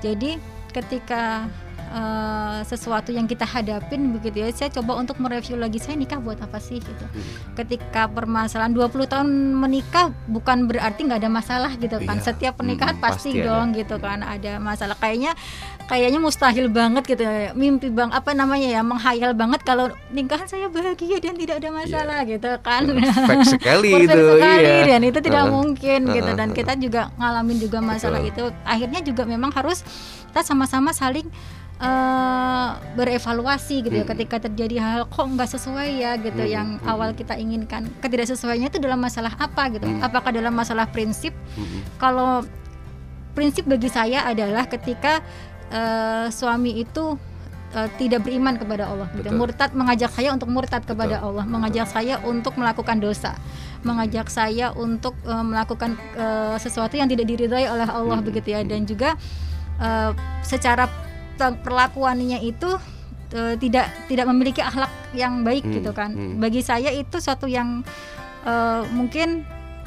Jadi 0.00 0.36
ketika 0.70 1.46
eh, 1.86 2.58
sesuatu 2.64 3.08
yang 3.08 3.24
kita 3.24 3.46
hadapin 3.46 4.10
begitu 4.10 4.42
ya, 4.42 4.50
saya 4.50 4.66
coba 4.68 4.98
untuk 4.98 5.14
mereview 5.16 5.54
lagi 5.54 5.78
saya 5.78 5.94
nikah 5.94 6.18
buat 6.18 6.36
apa 6.36 6.58
sih 6.58 6.76
gitu. 6.76 7.06
Ketika 7.54 8.10
permasalahan 8.10 8.74
20 8.74 9.06
tahun 9.06 9.28
menikah 9.54 10.10
bukan 10.26 10.66
berarti 10.66 11.06
nggak 11.06 11.22
ada 11.22 11.30
masalah 11.30 11.70
gitu 11.78 12.02
kan. 12.02 12.18
Iya. 12.18 12.26
Setiap 12.26 12.58
pernikahan 12.58 12.98
Mm, 12.98 13.04
pasti, 13.04 13.30
pasti 13.30 13.38
ada. 13.38 13.46
dong 13.46 13.66
gitu 13.72 13.96
kan 13.96 14.18
ada 14.20 14.58
masalah. 14.58 14.98
Kayaknya 14.98 15.38
kayaknya 15.84 16.16
mustahil 16.16 16.66
banget 16.66 17.04
gitu 17.06 17.20
ya. 17.20 17.52
Mimpi 17.52 17.88
bang 17.88 18.08
apa 18.08 18.32
namanya 18.32 18.66
ya 18.66 18.80
menghayal 18.80 19.32
banget 19.32 19.60
kalau 19.62 19.86
nikahan 20.08 20.44
saya 20.44 20.66
bahagia 20.66 21.18
dan 21.18 21.34
tidak 21.34 21.60
ada 21.60 21.70
masalah 21.70 22.24
gitu 22.24 22.50
kan. 22.60 22.82
Perfect 22.86 23.44
sekali 23.54 23.90
Perfect 23.92 24.10
itu. 24.10 24.32
sekali 24.34 24.64
iya. 24.64 24.84
dan 24.86 25.00
itu 25.02 25.18
tidak 25.20 25.42
Heeh. 25.42 25.52
mungkin 25.52 26.00
gitu 26.10 26.30
dan 26.32 26.48
kita 26.50 26.72
juga 26.74 27.12
ngalamin 27.14 27.56
juga 27.58 27.78
masalah 27.78 28.18
Betul. 28.18 28.32
itu 28.32 28.44
akhirnya 28.64 29.00
juga 29.00 29.22
memang 29.24 29.50
harus 29.50 29.84
kita 30.28 30.40
sama-sama 30.42 30.90
saling 30.90 31.28
eh, 31.76 32.68
berevaluasi 32.94 33.82
gitu 33.82 33.92
ya 33.92 34.02
Hmm. 34.02 34.12
ketika 34.12 34.36
terjadi 34.40 34.76
hal 34.78 35.00
kok 35.04 35.26
nggak 35.26 35.48
sesuai 35.48 35.88
ya 35.96 36.14
gitu 36.16 36.38
Hmm, 36.38 36.50
yang 36.50 36.68
hmm. 36.76 36.86
awal 36.86 37.12
kita 37.12 37.34
inginkan 37.34 37.90
ketidaksesuaiannya 37.98 38.68
itu 38.68 38.78
dalam 38.78 38.98
masalah 38.98 39.34
apa 39.36 39.68
gitu 39.70 39.84
Hmm. 39.84 40.00
apakah 40.00 40.30
dalam 40.30 40.50
masalah 40.50 40.86
prinsip 40.86 41.34
Mm-mm. 41.54 41.82
kalau 41.96 42.46
prinsip 43.32 43.66
bagi 43.66 43.90
saya 43.90 44.22
adalah 44.24 44.64
ketika 44.64 45.18
eh, 45.72 46.26
suami 46.28 46.80
itu 46.80 47.16
eh, 47.72 47.88
tidak 47.96 48.24
beriman 48.26 48.56
kepada 48.56 48.88
Allah 48.90 49.08
gitu. 49.14 49.30
Betul. 49.30 49.38
murtad 49.38 49.70
mengajak 49.72 50.10
saya 50.12 50.28
untuk 50.32 50.48
murtad 50.50 50.82
kepada 50.84 51.20
Betul. 51.20 51.28
Allah 51.30 51.44
mengajak 51.46 51.86
saya 51.88 52.14
untuk 52.24 52.54
melakukan 52.58 52.98
dosa 53.00 53.32
mengajak 53.84 54.32
saya 54.32 54.72
untuk 54.72 55.14
eh, 55.24 55.44
melakukan 55.44 55.96
eh, 56.16 56.56
sesuatu 56.58 56.96
yang 56.96 57.08
tidak 57.08 57.28
diridhai 57.28 57.68
oleh 57.68 57.88
Allah 57.88 58.18
Hmm. 58.20 58.26
begitu 58.26 58.52
ya 58.56 58.60
dan 58.64 58.84
juga 58.84 59.16
eh, 59.80 60.10
secara 60.40 60.88
perlakuannya 61.38 62.40
itu 62.46 62.70
eh, 63.34 63.58
tidak 63.58 63.90
tidak 64.06 64.26
memiliki 64.30 64.62
akhlak 64.62 64.90
yang 65.12 65.42
baik 65.42 65.66
Hmm, 65.66 65.74
gitu 65.78 65.90
kan 65.90 66.10
hmm. 66.14 66.38
bagi 66.38 66.62
saya 66.62 66.94
itu 66.94 67.18
suatu 67.18 67.50
yang 67.50 67.82
eh, 68.46 68.82
mungkin 68.94 69.42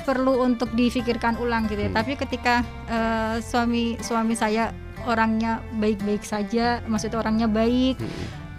perlu 0.08 0.40
untuk 0.40 0.72
difikirkan 0.72 1.36
ulang 1.36 1.68
gitu 1.68 1.84
ya. 1.84 1.92
Hmm. 1.92 2.00
Tapi 2.00 2.16
ketika 2.16 2.64
eh, 2.88 3.36
suami 3.44 4.00
suami 4.00 4.40
saya 4.40 4.72
orangnya 5.08 5.64
baik-baik 5.74 6.22
saja, 6.22 6.84
maksudnya 6.86 7.24
orangnya 7.24 7.48
baik, 7.48 7.96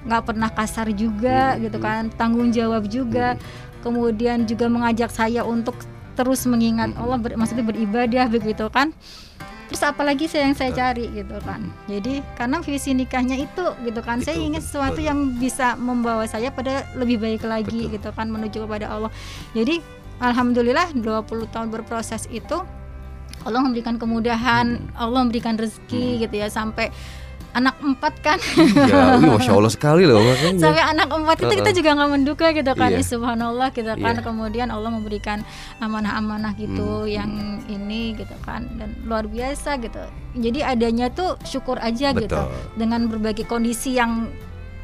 nggak 0.09 0.23
pernah 0.25 0.49
kasar 0.49 0.89
juga 0.91 1.55
Hmm. 1.55 1.69
gitu 1.69 1.79
kan, 1.79 2.09
tanggung 2.17 2.49
jawab 2.51 2.89
juga. 2.89 3.37
Kemudian 3.79 4.43
juga 4.43 4.67
mengajak 4.67 5.13
saya 5.13 5.45
untuk 5.45 5.77
terus 6.17 6.43
mengingat 6.45 6.97
Hmm. 6.97 7.05
Allah, 7.07 7.19
ber- 7.21 7.37
maksudnya 7.37 7.63
beribadah 7.63 8.27
begitu 8.27 8.67
kan. 8.73 8.91
Terus 9.69 9.85
apalagi 9.85 10.25
saya 10.25 10.49
yang 10.49 10.57
saya 10.57 10.73
cari 10.73 11.13
gitu 11.13 11.37
kan. 11.45 11.69
Jadi 11.85 12.25
karena 12.35 12.57
visi 12.59 12.97
nikahnya 12.97 13.37
itu 13.37 13.65
gitu 13.85 14.01
kan. 14.01 14.17
saya 14.25 14.41
Itu, 14.41 14.49
ingin 14.49 14.63
sesuatu 14.65 14.97
betul. 14.97 15.09
yang 15.13 15.19
bisa 15.37 15.77
membawa 15.77 16.25
saya 16.25 16.49
pada 16.49 16.89
lebih 16.97 17.21
baik 17.21 17.45
lagi 17.45 17.85
Betul. 17.85 18.01
gitu 18.01 18.09
kan 18.17 18.33
menuju 18.33 18.65
kepada 18.65 18.89
Allah. 18.89 19.13
Jadi 19.53 19.85
alhamdulillah 20.19 20.97
20 20.97 21.45
tahun 21.47 21.69
berproses 21.69 22.25
itu 22.33 22.65
Allah 23.47 23.61
memberikan 23.63 24.01
kemudahan, 24.01 24.79
Allah 24.99 25.21
memberikan 25.27 25.55
rezeki 25.55 26.27
gitu 26.27 26.35
ya. 26.39 26.49
Sampai 26.51 26.91
anak 27.57 27.81
empat 27.81 28.15
kan. 28.21 28.39
Ya, 28.87 29.19
wih, 29.19 29.35
masya 29.35 29.53
Allah 29.57 29.73
sekali 29.73 30.05
loh 30.05 30.21
makanya. 30.21 30.61
sampai 30.69 30.85
anak 30.85 31.09
empat 31.09 31.37
itu 31.43 31.55
kita 31.65 31.71
juga 31.75 31.91
nggak 31.97 32.11
menduga 32.13 32.47
gitu 32.53 32.73
kan. 32.77 32.91
Iya. 32.93 33.03
Subhanallah 33.03 33.69
gitu 33.73 33.93
kan. 33.99 34.15
Iya. 34.21 34.23
kemudian 34.23 34.69
Allah 34.69 34.91
memberikan 34.93 35.43
amanah-amanah 35.81 36.53
gitu 36.61 37.09
Hmm, 37.09 37.11
yang 37.11 37.31
ini 37.67 38.15
gitu 38.15 38.37
kan. 38.45 38.69
Dan 38.77 38.95
luar 39.09 39.27
biasa 39.27 39.81
gitu. 39.81 40.03
Jadi 40.39 40.61
adanya 40.63 41.09
tuh 41.11 41.41
syukur 41.43 41.81
aja 41.81 42.13
gitu. 42.15 42.29
Betul. 42.29 42.53
dengan 42.79 43.09
berbagai 43.09 43.49
kondisi 43.49 43.97
yang 43.97 44.29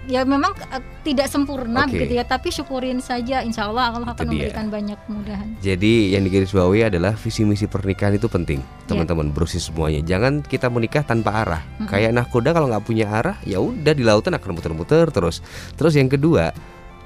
ya 0.05 0.23
memang 0.23 0.53
eh, 0.71 0.83
tidak 1.01 1.29
sempurna 1.29 1.85
Oke. 1.85 1.97
gitu 1.97 2.13
ya 2.13 2.25
tapi 2.25 2.49
syukurin 2.49 3.01
saja 3.01 3.41
insya 3.41 3.69
Allah 3.69 3.93
Allah 3.93 4.13
akan 4.13 4.25
dia. 4.29 4.51
memberikan 4.51 4.67
banyak 4.69 4.99
kemudahan 5.05 5.49
Jadi 5.61 6.13
yang 6.13 6.23
digarisbawahi 6.25 6.93
adalah 6.93 7.17
visi 7.17 7.43
misi 7.43 7.65
pernikahan 7.65 8.15
itu 8.15 8.29
penting, 8.29 8.61
Iya. 8.61 8.85
teman-teman 8.93 9.33
berusia 9.33 9.61
semuanya. 9.61 10.05
Jangan 10.05 10.45
kita 10.45 10.69
menikah 10.69 11.01
tanpa 11.03 11.41
arah. 11.41 11.63
Mm-mm. 11.81 11.89
Kayak 11.89 12.11
nahkoda 12.13 12.53
kalau 12.53 12.69
nggak 12.69 12.85
punya 12.85 13.07
arah, 13.09 13.37
ya 13.49 13.57
udah 13.59 13.93
di 13.97 14.05
lautan 14.05 14.37
akan 14.37 14.51
muter-muter 14.61 15.09
terus. 15.09 15.41
Terus 15.75 15.97
yang 15.97 16.13
kedua, 16.13 16.53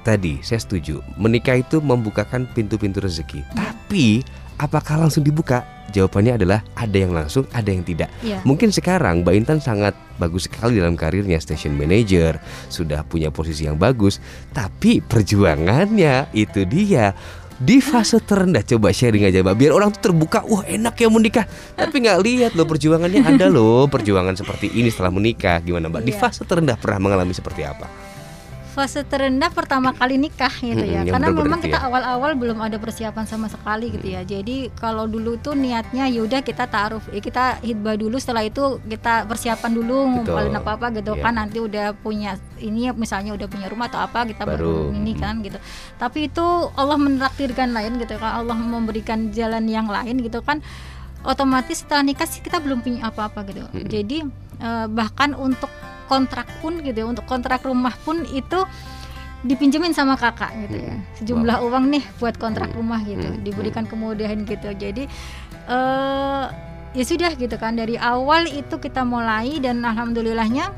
tadi 0.03 0.43
saya 0.43 0.59
setuju, 0.59 0.99
menikah 1.15 1.55
itu 1.55 1.79
membukakan 1.79 2.51
pintu-pintu 2.51 2.99
rezeki. 2.99 3.47
Tapi 3.55 4.23
apakah 4.59 5.07
langsung 5.07 5.23
dibuka? 5.23 5.63
Jawabannya 5.89 6.39
adalah 6.39 6.59
ada 6.77 6.97
yang 6.97 7.11
langsung, 7.11 7.45
ada 7.51 7.69
yang 7.69 7.83
tidak. 7.83 8.09
ya 8.21 8.39
Mungkin 8.45 8.69
sekarang 8.69 9.21
Mbak 9.25 9.35
Intan 9.35 9.59
sangat 9.59 9.93
bagus 10.15 10.45
sekali 10.47 10.77
dalam 10.77 10.95
karirnya 10.99 11.39
station 11.39 11.75
manager, 11.75 12.37
sudah 12.67 13.03
punya 13.07 13.31
posisi 13.33 13.65
yang 13.65 13.79
bagus, 13.79 14.21
tapi 14.51 14.99
perjuangannya 15.03 16.29
itu 16.35 16.63
dia 16.67 17.15
di 17.59 17.83
fase 17.83 18.23
terendah. 18.23 18.63
Coba 18.63 18.95
sharing 18.95 19.27
aja 19.27 19.43
mbak 19.43 19.59
biar 19.59 19.71
orang 19.75 19.91
tuh 19.91 20.09
terbuka 20.11 20.47
wah 20.47 20.63
enak 20.63 20.95
ya 20.95 21.11
menikah 21.11 21.45
tapi 21.75 21.99
nggak 22.07 22.19
lihat 22.23 22.51
loh 22.55 22.63
perjuangannya 22.63 23.19
ada 23.19 23.51
loh 23.51 23.83
perjuangan 23.91 24.33
seperti 24.39 24.71
ini 24.79 24.87
setelah 24.87 25.11
menikah. 25.11 25.59
Gimana 25.59 25.91
mbak? 25.91 26.07
Di 26.07 26.15
Iya. 26.15 26.19
fase 26.23 26.47
terendah 26.47 26.79
pernah 26.79 26.99
mengalami 27.03 27.35
seperti 27.35 27.67
apa 27.67 28.08
fase 28.79 29.03
terendah 29.03 29.51
pertama 29.51 29.91
kali 29.91 30.15
nikah 30.15 30.53
gitu 30.63 30.79
ya 30.87 31.03
yang 31.03 31.11
karena 31.11 31.35
memang 31.35 31.59
itu 31.59 31.67
kita 31.67 31.83
ya. 31.83 31.87
awal-awal 31.91 32.31
belum 32.39 32.63
ada 32.63 32.79
persiapan 32.79 33.27
sama 33.27 33.51
sekali 33.51 33.91
gitu 33.91 34.07
ya 34.15 34.23
jadi 34.23 34.71
kalau 34.79 35.03
dulu 35.03 35.35
tuh 35.35 35.51
niatnya 35.51 36.07
yaudah 36.07 36.39
kita 36.39 36.63
taruh 36.71 37.03
eh, 37.11 37.19
kita 37.19 37.59
hitbah 37.59 37.99
dulu 37.99 38.15
setelah 38.15 38.47
itu 38.47 38.79
kita 38.87 39.27
persiapan 39.27 39.71
dulu 39.75 39.95
ngumpulin 40.07 40.55
apa 40.55 40.79
apa 40.79 40.87
gitu 40.95 41.11
Iya. 41.11 41.23
kan 41.27 41.33
nanti 41.35 41.59
udah 41.59 41.91
punya 41.99 42.39
ini 42.63 42.87
misalnya 42.95 43.35
udah 43.35 43.47
punya 43.51 43.67
rumah 43.67 43.91
atau 43.91 43.99
apa 43.99 44.23
kita 44.23 44.47
Baru. 44.47 44.87
baru, 44.87 44.95
ini 44.95 45.13
kan 45.19 45.43
gitu 45.43 45.59
tapi 45.99 46.31
itu 46.31 46.45
Allah 46.79 46.95
menraktirkan 46.95 47.75
lain 47.75 47.99
gitu 47.99 48.15
kan 48.15 48.39
Allah 48.39 48.55
memberikan 48.55 49.27
jalan 49.35 49.67
yang 49.67 49.91
lain 49.91 50.23
gitu 50.23 50.39
kan 50.39 50.63
otomatis 51.27 51.83
setelah 51.83 52.07
nikah 52.07 52.23
sih 52.23 52.39
kita 52.39 52.63
belum 52.63 52.79
punya 52.79 53.11
apa-apa 53.11 53.43
gitu 53.43 53.67
Mm-mm. 53.67 53.91
jadi 53.91 54.17
eh, 54.63 54.87
bahkan 54.87 55.35
untuk 55.35 55.67
kontrak 56.09 56.49
pun 56.59 56.81
gitu 56.81 56.97
ya 56.97 57.07
untuk 57.07 57.29
kontrak 57.29 57.61
rumah 57.61 57.93
pun 58.01 58.25
itu 58.25 58.65
dipinjemin 59.39 59.95
sama 59.95 60.19
kakak 60.19 60.51
gitu 60.67 60.77
ya. 60.83 60.95
Sejumlah 61.15 61.63
uang 61.63 61.85
nih 61.87 62.03
buat 62.19 62.35
kontrak 62.35 62.73
Mm. 62.73 62.75
rumah 62.75 62.99
gitu 63.05 63.29
Mm. 63.29 63.39
diberikan 63.45 63.85
kemudahan 63.87 64.43
gitu. 64.43 64.73
Jadi 64.73 65.07
eh 65.69 66.45
ya 66.89 67.03
sudah 67.05 67.37
gitu 67.37 67.53
kan 67.55 67.77
dari 67.77 67.95
awal 67.95 68.49
itu 68.49 68.81
kita 68.81 69.05
mulai 69.05 69.61
dan 69.61 69.85
alhamdulillahnya 69.85 70.73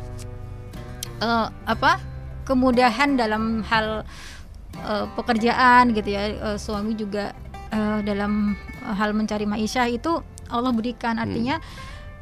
eh, 1.24 1.48
apa 1.48 1.98
kemudahan 2.46 3.16
dalam 3.18 3.64
hal 3.66 4.04
eh, 4.78 5.06
pekerjaan 5.18 5.96
gitu 5.96 6.10
ya. 6.12 6.54
Eh, 6.54 6.58
suami 6.62 6.94
juga 6.94 7.34
eh, 7.72 8.00
dalam 8.06 8.54
hal 8.84 9.16
mencari 9.18 9.50
maisha 9.50 9.90
itu 9.90 10.22
Allah 10.52 10.70
berikan. 10.70 11.18
Artinya 11.18 11.58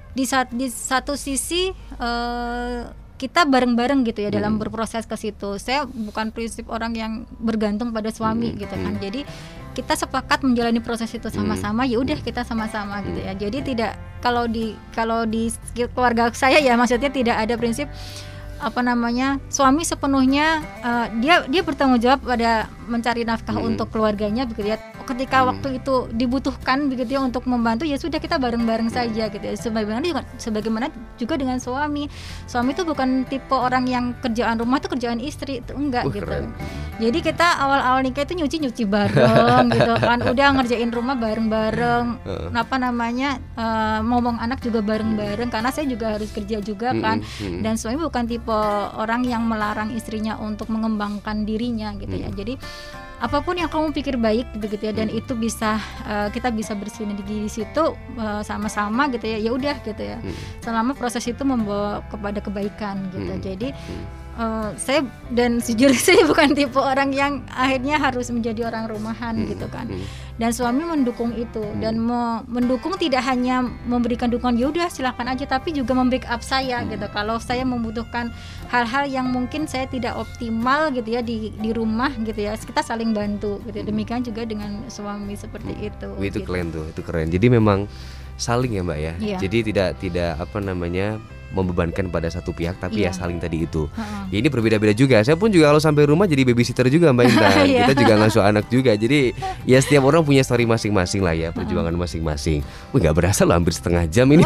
di 0.09 0.23
saat 0.23 0.55
di 0.55 0.71
satu 0.71 1.19
sisi 1.19 1.67
eh, 1.99 2.79
kita 3.19 3.43
bareng-bareng 3.43 4.07
gitu 4.07 4.23
ya 4.23 4.31
dalam 4.31 4.55
Hmm. 4.55 4.61
berproses 4.63 5.03
ke 5.03 5.13
situ. 5.13 5.59
Saya 5.59 5.83
bukan 5.83 6.31
prinsip 6.31 6.71
orang 6.71 6.95
yang 6.95 7.11
bergantung 7.35 7.91
pada 7.91 8.09
suami 8.09 8.49
Hmm, 8.49 8.57
gitu 8.57 8.71
kan. 8.73 8.95
hmm. 8.95 9.03
Jadi 9.03 9.21
kita 9.69 9.93
sepakat 9.93 10.39
menjalani 10.41 10.79
proses 10.79 11.11
itu 11.11 11.27
sama-sama. 11.27 11.83
Ya 11.83 11.99
udah 11.99 12.15
kita 12.17 12.41
sama-sama 12.41 13.03
gitu 13.03 13.19
ya. 13.19 13.35
Jadi 13.35 13.59
tidak 13.61 13.93
kalau 14.19 14.47
di 14.47 14.71
kalau 14.91 15.27
di 15.27 15.51
keluarga 15.91 16.31
saya 16.31 16.57
ya 16.57 16.73
maksudnya 16.73 17.11
tidak 17.11 17.35
ada 17.37 17.53
prinsip 17.53 17.91
apa 18.59 18.83
namanya 18.83 19.39
suami 19.47 19.83
sepenuhnya 19.83 20.59
eh, 20.83 21.07
dia 21.19 21.47
dia 21.47 21.63
bertanggung 21.63 21.95
jawab 21.97 22.19
pada 22.19 22.67
mencari 22.85 23.23
nafkah 23.23 23.55
Hmm. 23.55 23.71
untuk 23.71 23.87
keluarganya 23.87 24.43
begitu 24.43 24.75
ya 24.75 24.77
ketika 25.09 25.37
Hmm. 25.39 25.49
waktu 25.49 25.67
itu 25.75 25.95
dibutuhkan 26.11 26.85
begitu 26.85 27.15
ya 27.15 27.21
untuk 27.21 27.43
membantu 27.43 27.83
ya 27.83 27.95
sudah 27.95 28.17
kita 28.17 28.37
bareng-bareng 28.37 28.87
saja 28.87 29.25
gitu 29.25 29.41
ya 29.41 29.55
sebagaimana 29.55 30.01
juga 30.01 30.21
sebagaimana 30.35 30.85
juga 31.15 31.33
dengan 31.33 31.57
suami 31.57 32.05
suami 32.45 32.71
itu 32.71 32.83
bukan 32.83 33.09
tipe 33.25 33.51
orang 33.51 33.83
yang 33.83 34.13
kerjaan 34.15 34.55
rumah 34.55 34.77
itu 34.77 34.87
kerjaan 34.87 35.17
istri 35.19 35.59
itu 35.59 35.73
enggak 35.73 36.03
Wah, 36.03 36.13
gitu 36.13 36.25
keren. 36.25 36.53
jadi 36.97 37.19
kita 37.21 37.47
awal-awal 37.57 37.99
nikah 37.99 38.21
itu 38.21 38.33
nyuci-nyuci 38.35 38.83
bareng 38.85 39.65
gitu 39.75 39.93
kan 39.97 40.19
udah 40.21 40.47
ngerjain 40.53 40.89
rumah 40.89 41.15
bareng-bareng 41.15 42.05
Heeh. 42.21 42.47
apa 42.53 42.75
namanya 42.77 43.29
eh, 43.53 43.99
ngomong 44.01 44.37
anak 44.37 44.59
juga 44.59 44.79
bareng-bareng 44.79 45.49
karena 45.49 45.69
saya 45.69 45.85
juga 45.85 46.13
harus 46.13 46.29
kerja 46.29 46.59
juga 46.59 46.93
kan 46.93 47.19
Mm-mm, 47.19 47.41
mm-mm. 47.41 47.61
dan 47.61 47.73
suami 47.73 47.97
bukan 47.97 48.25
tipe 48.25 48.53
orang 48.93 49.23
yang 49.23 49.41
melarang 49.41 49.89
istrinya 49.89 50.37
untuk 50.37 50.69
mengembangkan 50.69 51.43
dirinya 51.43 51.91
gitu 51.95 52.13
ya 52.13 52.27
Hmm. 52.27 52.37
jadi 52.37 52.53
apa 53.19 53.37
pun 53.39 53.53
yang 53.53 53.67
kamu 53.67 53.91
pikir 53.91 54.15
baik 54.15 54.47
gitu 54.55 54.79
ya 54.79 54.93
dan 54.93 55.07
Hmm. 55.07 55.19
itu 55.19 55.35
bisa 55.35 55.75
eh, 56.03 56.27
kita 56.29 56.49
bisa 56.49 56.71
bersinergi 56.73 57.21
di 57.37 57.47
situ 57.47 57.83
eh, 58.15 58.41
sama-sama 58.41 59.07
gitu 59.07 59.25
ya 59.25 59.37
ya 59.37 59.51
udah 59.51 59.75
gitu 59.81 59.99
ya 60.01 60.17
Hmm. 60.17 60.31
selama 60.59 60.91
proses 60.93 61.23
itu 61.23 61.43
membawa 61.43 61.99
kepada 62.05 62.39
kebaikan 62.39 63.11
gitu 63.11 63.27
Hmm. 63.29 63.43
jadi 63.43 63.69
Hmm. 63.69 64.05
Eh, 64.39 64.69
saya 64.75 65.03
dan 65.29 65.59
sejujurnya 65.59 65.99
saya 66.07 66.23
bukan 66.23 66.53
tipe 66.53 66.75
orang 66.75 67.11
yang 67.11 67.43
akhirnya 67.49 67.99
harus 67.99 68.31
menjadi 68.31 68.65
orang 68.65 68.87
rumahan 68.87 69.35
Hmm. 69.35 69.47
gitu 69.47 69.67
kan 69.67 69.85
Hmm. 69.85 70.07
dan 70.35 70.49
suami 70.49 70.81
mendukung 70.81 71.35
itu 71.35 71.59
dan 71.77 71.99
me- 71.99 72.39
mendukung 72.47 72.95
tidak 72.95 73.19
hanya 73.21 73.59
memberikan 73.83 74.27
dukungan 74.27 74.55
ya 74.55 74.67
udah 74.67 74.87
silahkan 74.87 75.27
aja 75.27 75.43
tapi 75.45 75.69
juga 75.71 75.91
membackup 75.91 76.39
saya 76.39 76.79
Hmm. 76.79 76.89
gitu 76.89 77.05
kalau 77.09 77.35
saya 77.37 77.61
membutuhkan 77.63 78.31
hal-hal 78.67 79.03
yang 79.05 79.27
mungkin 79.27 79.65
saya 79.65 79.85
tidak 79.85 80.15
optimal 80.15 80.87
gitu 80.89 81.09
ya 81.09 81.19
di 81.19 81.51
di 81.51 81.69
rumah 81.69 82.15
gitu 82.15 82.39
ya 82.39 82.55
kita 82.55 82.79
saling 82.79 83.11
bantu 83.11 83.59
gitu 83.65 83.83
demikian 83.83 84.21
juga 84.21 84.43
dengan 84.43 84.87
suami 84.87 85.35
seperti 85.35 85.75
itu 85.83 86.07
Hmm. 86.07 86.21
itu 86.21 86.39
gitu. 86.39 86.47
keren 86.47 86.67
tuh, 86.69 86.85
itu 86.87 87.01
keren. 87.01 87.27
Jadi 87.27 87.47
memang 87.49 87.79
saling 88.35 88.71
ya 88.71 88.81
mbak 88.81 88.97
ya. 88.97 89.13
Iya. 89.19 89.37
Jadi 89.41 89.57
tidak 89.67 89.99
tidak 89.99 90.39
apa 90.39 90.57
namanya 90.59 91.19
membebankan 91.49 92.07
pada 92.07 92.27
satu 92.27 92.51
pihak, 92.51 92.77
tapi 92.77 93.01
ya 93.01 93.09
Iya. 93.09 93.11
saling 93.11 93.37
tadi 93.37 93.63
itu. 93.63 93.89
Heeh. 93.89 94.21
Ya 94.29 94.37
ini 94.37 94.47
berbeda-beda 94.47 94.93
juga. 94.93 95.17
Saya 95.19 95.33
pun 95.33 95.49
juga 95.49 95.67
kalau 95.67 95.81
sampai 95.81 96.05
rumah 96.05 96.23
jadi 96.23 96.43
babysitter 96.43 96.85
juga 96.87 97.09
Mbak 97.09 97.25
Intan. 97.25 97.51
Iya. 97.65 97.83
Kita 97.83 97.93
juga 97.97 98.13
ngasuh 98.17 98.43
anak 98.43 98.65
juga. 98.67 98.91
Jadi 98.93 99.33
ya 99.63 99.77
setiap 99.77 100.05
orang 100.05 100.21
punya 100.21 100.41
story 100.41 100.63
masing-masing 100.63 101.21
lah 101.21 101.33
ya, 101.33 101.49
perjuangan 101.49 101.91
masing-masing. 101.91 102.61
Wih 102.91 102.99
nggak 102.99 103.15
berasa 103.15 103.43
loh 103.43 103.53
hampir 103.53 103.73
setengah 103.73 104.05
jam 104.05 104.29
ini. 104.29 104.45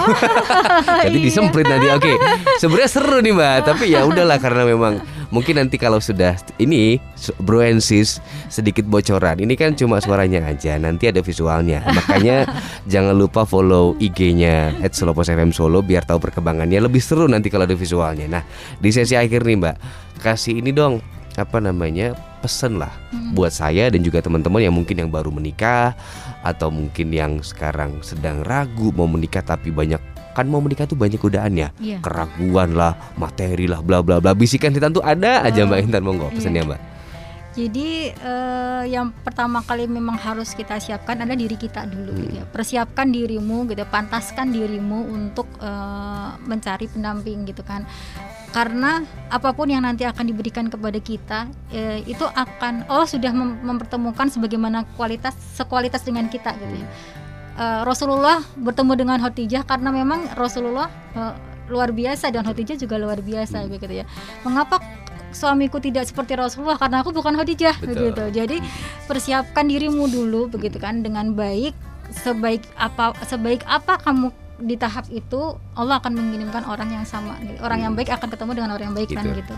Jadi 1.03 1.17
disemprit 1.25 1.65
nanti. 1.65 1.87
Oke, 1.89 2.13
sebenarnya 2.57 2.89
seru 2.89 3.19
nih 3.19 3.33
Mbak. 3.33 3.57
Tapi 3.65 3.83
ya 3.89 4.01
udahlah 4.03 4.37
karena 4.37 4.63
memang 4.63 4.93
mungkin 5.33 5.57
nanti 5.57 5.81
kalau 5.81 5.97
sudah 5.97 6.37
ini 6.61 7.01
bro 7.41 7.65
and 7.65 7.81
sis 7.81 8.21
sedikit 8.53 8.85
bocoran. 8.85 9.41
Ini 9.41 9.57
kan 9.57 9.73
cuma 9.73 9.97
suaranya 9.97 10.45
aja. 10.45 10.77
Nanti 10.77 11.09
ada 11.09 11.25
visualnya. 11.25 11.81
Makanya 11.89 12.45
jangan 12.93 13.17
lupa 13.17 13.43
follow 13.43 13.97
IG-nya 13.97 14.77
@solopos_fm 14.93 15.49
Solo 15.49 15.81
biar 15.81 16.05
tahu 16.05 16.21
perkembangannya. 16.21 16.77
Lebih 16.77 17.01
seru 17.01 17.25
nanti 17.25 17.49
kalau 17.49 17.65
ada 17.65 17.73
visualnya. 17.73 18.29
Nah, 18.29 18.43
di 18.77 18.93
sesi 18.93 19.17
akhir 19.17 19.41
nih 19.41 19.57
Mbak, 19.57 19.75
kasih 20.21 20.61
ini 20.61 20.69
dong 20.69 21.01
apa 21.33 21.57
namanya 21.57 22.13
pesen 22.45 22.77
lah 22.77 22.93
Hmm. 23.09 23.33
buat 23.33 23.53
saya 23.53 23.89
dan 23.89 24.01
juga 24.05 24.21
teman-teman 24.21 24.61
yang 24.61 24.73
mungkin 24.73 24.97
yang 24.97 25.09
baru 25.09 25.29
menikah 25.33 25.97
atau 26.41 26.69
mungkin 26.69 27.09
yang 27.13 27.41
sekarang 27.41 28.01
sedang 28.05 28.41
ragu 28.45 28.89
mau 28.93 29.09
menikah 29.09 29.41
tapi 29.41 29.69
banyak 29.69 30.01
kan 30.33 30.45
mau 30.45 30.57
menikah 30.57 30.83
tuh 30.83 30.93
banyak 30.93 31.17
godaannya 31.17 31.69
Iya. 31.77 31.97
keraguan 31.99 32.73
lah 32.73 32.97
materi 33.15 33.65
lah 33.65 33.79
bla 33.79 34.01
bla 34.01 34.17
bla 34.17 34.33
bisikan 34.33 34.69
setan 34.69 34.91
tuh 34.91 35.01
ada 35.01 35.41
aja 35.41 35.61
Oh, 35.61 35.67
Mbak 35.67 35.79
Intan 35.83 36.01
monggo 36.01 36.27
iya. 36.27 36.35
pesannya 36.35 36.63
Mbak 36.63 36.79
Jadi 37.53 38.09
eh, 38.09 38.83
yang 38.89 39.13
pertama 39.15 39.61
kali 39.61 39.85
memang 39.85 40.17
harus 40.17 40.51
kita 40.51 40.81
siapkan 40.81 41.13
adalah 41.15 41.37
diri 41.37 41.53
kita 41.53 41.85
dulu 41.85 42.09
Hmm. 42.09 42.19
gitu 42.19 42.33
ya. 42.33 42.43
Persiapkan 42.43 43.05
dirimu 43.07 43.69
gitu, 43.69 43.85
pantaskan 43.85 44.49
dirimu 44.49 45.05
untuk 45.07 45.45
eh, 45.61 46.29
mencari 46.41 46.89
pendamping 46.89 47.45
gitu 47.45 47.61
kan. 47.61 47.85
Karena 48.49 49.01
apa 49.29 49.53
pun 49.53 49.65
yang 49.65 49.81
nanti 49.81 50.01
akan 50.01 50.25
diberikan 50.25 50.65
kepada 50.65 50.97
kita 50.97 51.39
eh, 51.69 52.01
itu 52.05 52.25
akan 52.25 52.89
Allah 52.89 53.05
sudah 53.05 53.29
mem- 53.29 53.61
mempertemukan 53.61 54.29
sebagaimana 54.29 54.89
kualitas 54.93 55.37
sekualitas 55.53 56.01
dengan 56.01 56.25
kita 56.27 56.57
gitu 56.57 56.73
ya. 56.73 56.89
Eh, 57.53 57.81
Rasulullah 57.85 58.41
bertemu 58.57 58.93
dengan 58.97 59.17
Khadijah 59.21 59.61
karena 59.69 59.93
memang 59.93 60.25
Rasulullah 60.33 60.89
eh, 61.13 61.33
luar 61.69 61.93
biasa 61.93 62.33
dan 62.33 62.41
Khadijah 62.41 62.81
juga 62.81 62.97
luar 62.97 63.21
biasa 63.21 63.69
begitu 63.69 64.01
ya. 64.01 64.05
Mengapa 64.41 64.81
suamiku 65.29 65.77
tidak 65.77 66.09
seperti 66.09 66.33
Rasulullah 66.33 66.81
karena 66.81 67.05
aku 67.05 67.13
bukan 67.13 67.37
Khadijah 67.37 67.77
Betul. 67.77 68.09
begitu. 68.09 68.23
Jadi 68.33 68.57
persiapkan 69.05 69.69
dirimu 69.69 70.09
dulu 70.09 70.49
begitu 70.49 70.81
kan 70.81 71.05
dengan 71.05 71.37
baik 71.37 71.77
sebaik 72.25 72.61
apa 72.77 73.13
sebaik 73.25 73.61
apa 73.69 74.01
kamu 74.01 74.33
di 74.55 74.75
tahap 74.75 75.09
itu 75.09 75.41
Allah 75.73 75.97
akan 75.97 76.13
mengirimkan 76.13 76.61
orang 76.63 76.89
yang 76.91 77.03
sama 77.03 77.35
gitu. 77.39 77.57
orang 77.59 77.79
yang 77.81 77.93
baik 77.93 78.07
akan 78.07 78.27
ketemu 78.27 78.51
dengan 78.53 78.71
orang 78.71 78.85
yang 78.85 78.95
baik 78.95 79.09
kan 79.09 79.25
Gitu. 79.25 79.39
gitu. 79.39 79.55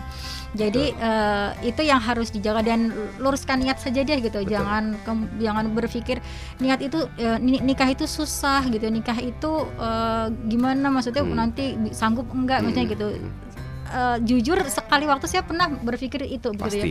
Jadi 0.56 0.84
eh, 0.90 1.48
itu 1.62 1.82
yang 1.82 1.98
harus 1.98 2.28
dijaga 2.28 2.64
dan 2.64 2.88
luruskan 3.16 3.60
niat 3.60 3.76
saja 3.76 4.00
deh 4.00 4.18
gitu. 4.18 4.38
Betul. 4.38 4.50
jangan 4.50 4.96
kem- 5.02 5.30
jangan 5.38 5.64
berpikir 5.70 6.24
niat 6.56 6.80
itu 6.80 7.04
ni- 7.38 7.60
nikah 7.60 7.86
itu 7.86 8.04
susah 8.04 8.64
gitu. 8.66 8.86
Nikah 8.86 9.18
itu 9.18 9.52
eh, 9.76 10.26
gimana? 10.46 10.88
Maksudnya 10.88 11.22
Hmm. 11.22 11.36
nanti 11.36 11.64
sanggup 11.90 12.26
enggak? 12.28 12.60
Maksudnya 12.60 12.84
Hmm, 12.84 12.92
gitu. 12.92 13.08
Hmm, 13.10 13.44
Eh, 13.86 14.18
jujur 14.20 14.58
sekali 14.66 15.06
waktu 15.06 15.30
saya 15.30 15.40
pernah 15.40 15.70
berpikir 15.70 16.18
itu 16.24 16.50
gitu 16.50 16.66
ya. 16.74 16.90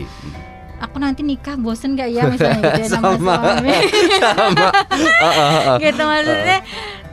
Aku 0.78 0.96
nanti 0.96 1.20
nikah 1.20 1.52
bosen 1.54 1.92
gak 1.92 2.08
ya 2.08 2.24
misalnya 2.24 2.56
gitu 2.62 2.80
ya 2.80 2.88
sama 2.96 3.12
Sama. 3.12 3.34
suami. 3.36 3.68
Sama. 4.24 4.68
Gitu 5.84 6.02
maksudnya. 6.02 6.58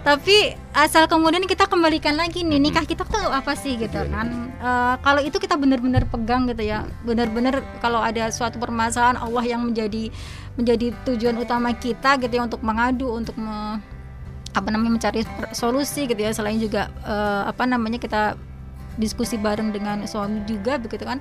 Tapi 0.01 0.37
asal 0.73 1.05
kemudian 1.05 1.45
kita 1.45 1.69
kembalikan 1.69 2.17
lagi 2.17 2.41
nih 2.41 2.57
nikah 2.57 2.81
kita 2.81 3.05
tuh 3.05 3.29
apa 3.29 3.53
sih 3.53 3.77
gitu 3.77 3.93
Iya, 3.93 4.09
kan? 4.09 4.27
Eh, 4.57 4.95
kalau 5.05 5.21
itu 5.21 5.37
kita 5.37 5.53
benar-benar 5.53 6.09
pegang 6.09 6.49
gitu 6.49 6.65
ya. 6.65 6.89
Benar-benar 7.05 7.61
kalau 7.77 8.01
ada 8.01 8.25
suatu 8.33 8.57
permasalahan 8.57 9.21
Allah 9.21 9.43
yang 9.45 9.61
menjadi 9.61 10.09
menjadi 10.57 10.93
tujuan 11.05 11.37
utama 11.37 11.73
kita 11.77 12.17
gitu 12.17 12.33
ya 12.33 12.43
untuk 12.45 12.61
mengadu 12.65 13.09
untuk 13.13 13.37
me- 13.37 13.81
apa 14.53 14.69
namanya 14.69 14.97
mencari 14.97 15.21
solusi 15.53 16.09
gitu 16.09 16.17
ya. 16.17 16.33
Selain 16.33 16.57
juga 16.57 16.89
eh, 17.05 17.41
apa 17.45 17.69
namanya 17.69 18.01
kita 18.01 18.33
diskusi 18.97 19.37
bareng 19.37 19.73
dengan 19.73 20.05
suami 20.05 20.45
juga 20.45 20.77
begitu 20.77 21.01
kan 21.01 21.17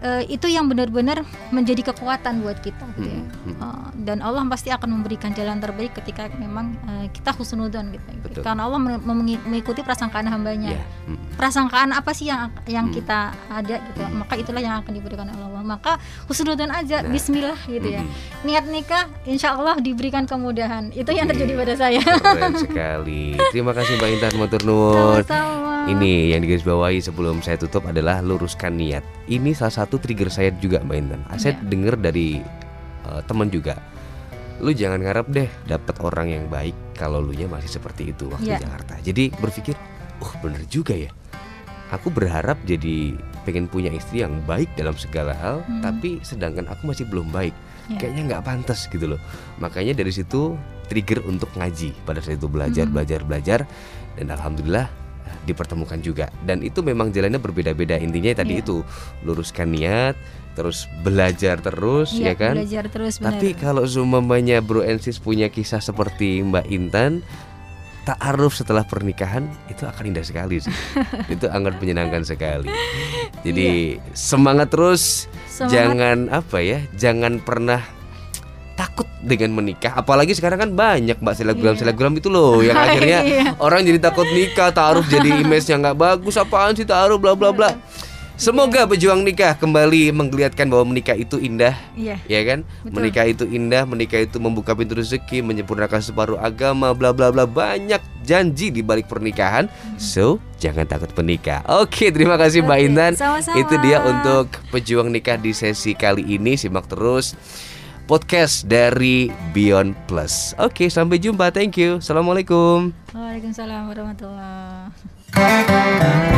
Eh, 0.00 0.32
itu 0.32 0.48
yang 0.48 0.64
benar-benar 0.64 1.20
menjadi 1.52 1.92
kekuatan 1.92 2.40
buat 2.40 2.56
kita 2.64 2.88
gitu 2.96 3.04
ya. 3.04 3.20
Uh, 3.60 3.92
dan 4.00 4.24
Allah 4.24 4.40
pasti 4.48 4.72
akan 4.72 4.96
memberikan 4.96 5.28
jalan 5.30 5.60
terbaik 5.60 5.92
ketika 5.92 6.24
memang 6.32 6.72
uh, 6.88 7.04
kita 7.12 7.36
husnudon 7.36 7.92
gitu. 7.92 8.08
Betul. 8.24 8.40
Karena 8.40 8.64
Allah 8.64 8.80
men- 8.80 9.04
mengi- 9.04 9.44
mengikuti 9.44 9.84
prasangkaan 9.84 10.24
hambanya. 10.24 10.72
Ya, 10.72 10.80
hmm. 11.04 11.36
Prasangkaan 11.36 11.92
apa 11.92 12.16
sih 12.16 12.32
yang 12.32 12.48
yang 12.64 12.88
Hmm. 12.88 12.96
kita 12.96 13.18
ada 13.52 13.76
gitu. 13.76 14.00
Hmm. 14.00 14.24
Maka 14.24 14.40
itulah 14.40 14.58
yang 14.58 14.80
akan 14.80 14.88
diberikan 14.88 15.28
oleh 15.28 15.44
Allah. 15.44 15.62
Maka 15.68 15.92
husnudon 16.24 16.72
aja, 16.72 17.04
Nah. 17.04 17.12
Bismillah 17.12 17.60
gitu 17.68 17.88
ya. 17.90 18.00
Hmm. 18.00 18.48
Niat 18.48 18.64
nikah, 18.66 19.04
insya 19.24 19.52
Allah 19.52 19.76
diberikan 19.76 20.24
kemudahan. 20.24 20.96
Itu 20.96 21.12
yang 21.12 21.28
terjadi 21.28 21.52
pada 21.52 21.74
saya. 21.76 22.00
Keren 22.00 22.56
sekali. 22.56 23.36
Terima 23.52 23.76
kasih 23.76 24.00
Mbak 24.00 24.08
Intan 24.16 24.32
Matur 24.40 24.64
nuwun. 24.64 25.20
Sama-sama. 25.20 25.69
Ini 25.90 26.30
yang 26.30 26.46
digarisbawahi 26.46 27.02
sebelum 27.02 27.42
saya 27.42 27.58
tutup 27.58 27.82
adalah 27.82 28.22
luruskan 28.22 28.78
niat. 28.78 29.02
Ini 29.26 29.50
salah 29.58 29.74
satu 29.74 29.98
trigger 29.98 30.30
saya 30.30 30.54
juga 30.54 30.78
Mbak 30.80 30.96
Intan. 30.96 31.20
Saya 31.34 31.58
Iya. 31.58 31.66
dengar 31.66 31.94
dari 31.98 32.38
eh, 33.00 33.22
teman 33.26 33.50
juga. 33.50 33.74
Lu 34.60 34.70
jangan 34.70 35.00
ngarep 35.00 35.26
deh 35.32 35.48
dapat 35.66 35.96
orang 35.98 36.28
yang 36.30 36.44
baik 36.46 36.76
kalau 36.94 37.18
lu 37.18 37.32
nya 37.32 37.48
masih 37.48 37.66
seperti 37.72 38.12
itu 38.12 38.28
waktu 38.28 38.44
di 38.46 38.60
Jakarta. 38.60 38.94
Jadi 39.02 39.24
berpikir, 39.34 39.72
oh 40.20 40.32
bener 40.38 40.62
juga 40.68 40.92
ya. 40.94 41.08
Aku 41.90 42.12
berharap 42.12 42.60
jadi 42.62 43.16
pengen 43.42 43.66
punya 43.66 43.90
istri 43.90 44.20
yang 44.22 44.36
baik 44.46 44.68
dalam 44.76 44.94
segala 44.94 45.32
hal, 45.34 45.64
Hmm. 45.64 45.80
tapi 45.82 46.20
sedangkan 46.22 46.68
aku 46.70 46.92
masih 46.92 47.08
belum 47.08 47.32
baik. 47.34 47.56
Iya. 47.88 47.98
Kayaknya 47.98 48.22
nggak 48.30 48.44
pantas 48.46 48.86
gitu 48.86 49.16
loh. 49.16 49.20
Makanya 49.58 49.96
dari 49.96 50.12
situ 50.14 50.54
trigger 50.86 51.24
untuk 51.24 51.50
ngaji 51.56 51.96
pada 52.04 52.20
saat 52.22 52.38
itu 52.38 52.46
belajar, 52.46 52.84
Hmm. 52.86 52.94
belajar, 52.94 53.20
belajar, 53.26 53.60
dan 54.14 54.28
alhamdulillah 54.28 54.86
dipertemukan 55.44 56.00
juga. 56.00 56.28
Dan 56.44 56.60
itu 56.60 56.80
memang 56.80 57.10
jalannya 57.10 57.38
berbeda-beda. 57.38 57.96
Intinya 57.96 58.36
tadi 58.36 58.58
Iya. 58.58 58.62
itu 58.64 58.76
luruskan 59.24 59.72
niat, 59.72 60.14
terus 60.52 60.84
belajar 61.00 61.60
terus, 61.60 62.12
Iya, 62.12 62.32
ya 62.32 62.34
kan? 62.36 62.54
Belajar 62.60 62.84
terus 62.90 63.14
benar. 63.18 63.38
Tapi 63.38 63.48
kalau 63.56 63.82
seumpamanya 63.84 64.60
Bro 64.60 64.84
and 64.84 65.00
Sis 65.00 65.16
punya 65.16 65.48
kisah 65.48 65.80
seperti 65.80 66.42
Mbak 66.44 66.66
Intan, 66.68 67.24
ta'aruf 68.00 68.56
setelah 68.56 68.82
pernikahan 68.82 69.44
itu 69.68 69.84
akan 69.84 70.04
indah 70.10 70.24
sekali 70.24 70.60
sih. 70.60 70.72
itu 71.34 71.46
akan 71.46 71.76
menyenangkan 71.78 72.24
sekali. 72.24 72.68
Jadi 73.46 73.96
semangat 74.12 74.68
terus, 74.72 75.28
Semangat. 75.48 75.72
jangan 75.72 76.18
apa 76.28 76.58
ya, 76.60 76.78
jangan 76.96 77.40
pernah 77.40 77.80
takut 79.00 79.08
dengan 79.20 79.50
menikah. 79.54 79.92
Apalagi 79.94 80.32
sekarang 80.32 80.58
kan 80.58 80.70
banyak 80.70 81.16
mbak 81.16 81.34
selebgram 81.34 81.74
selebgram 81.74 82.12
itu 82.14 82.28
loh 82.28 82.60
yang 82.60 82.76
akhirnya 82.84 83.18
Iya. 83.20 83.44
orang 83.56 83.80
jadi 83.82 83.98
takut 83.98 84.28
nikah, 84.28 84.68
ta'aruf 84.70 85.06
jadi 85.06 85.40
image-nya 85.40 85.80
nggak 85.80 85.96
bagus, 85.96 86.36
apaan 86.36 86.72
sih 86.72 86.84
ta'aruf 86.84 87.16
bla 87.16 87.32
bla 87.32 87.50
bla. 87.50 87.72
Semoga 88.34 88.88
pejuang 88.88 89.20
nikah 89.20 89.52
kembali 89.52 90.16
menggeliatkan 90.16 90.64
bahwa 90.64 90.88
menikah 90.88 91.12
itu 91.12 91.36
indah 91.36 91.76
Iya. 91.92 92.16
ya 92.24 92.40
kan 92.42 92.64
Betul. 92.64 92.92
menikah 92.96 93.24
itu 93.26 93.44
indah 93.44 93.84
menikah 93.84 94.16
itu 94.18 94.40
membuka 94.40 94.72
pintu 94.72 94.96
rezeki 94.96 95.44
menyempurnakan 95.44 96.00
separuh 96.00 96.40
agama 96.40 96.96
bla 96.96 97.12
bla 97.12 97.28
bla 97.28 97.44
banyak 97.44 98.00
janji 98.24 98.72
di 98.72 98.80
balik 98.80 99.12
pernikahan 99.12 99.68
so 99.96 100.40
jangan 100.56 100.88
takut 100.88 101.12
menikah 101.12 101.60
oke 101.68 102.08
terima 102.08 102.40
kasih 102.40 102.64
mbak 102.64 102.80
Oke, 102.80 102.86
Intan 102.88 103.12
sama-sama. 103.12 103.60
itu 103.60 103.74
dia 103.78 104.00
untuk 104.00 104.48
pejuang 104.72 105.12
nikah 105.12 105.36
di 105.36 105.52
sesi 105.52 105.92
kali 105.92 106.24
ini 106.24 106.56
simak 106.56 106.88
terus 106.88 107.36
podcast 108.10 108.66
dari 108.66 109.30
Beyond 109.54 109.94
Plus. 110.10 110.58
Oke, 110.58 110.90
sampai 110.90 111.22
jumpa. 111.22 111.54
Thank 111.54 111.78
you. 111.78 112.02
Assalamualaikum. 112.02 112.90
Waalaikumsalam 113.14 113.86
warahmatullahi 113.86 114.90
wabarakatuh. 115.30 116.30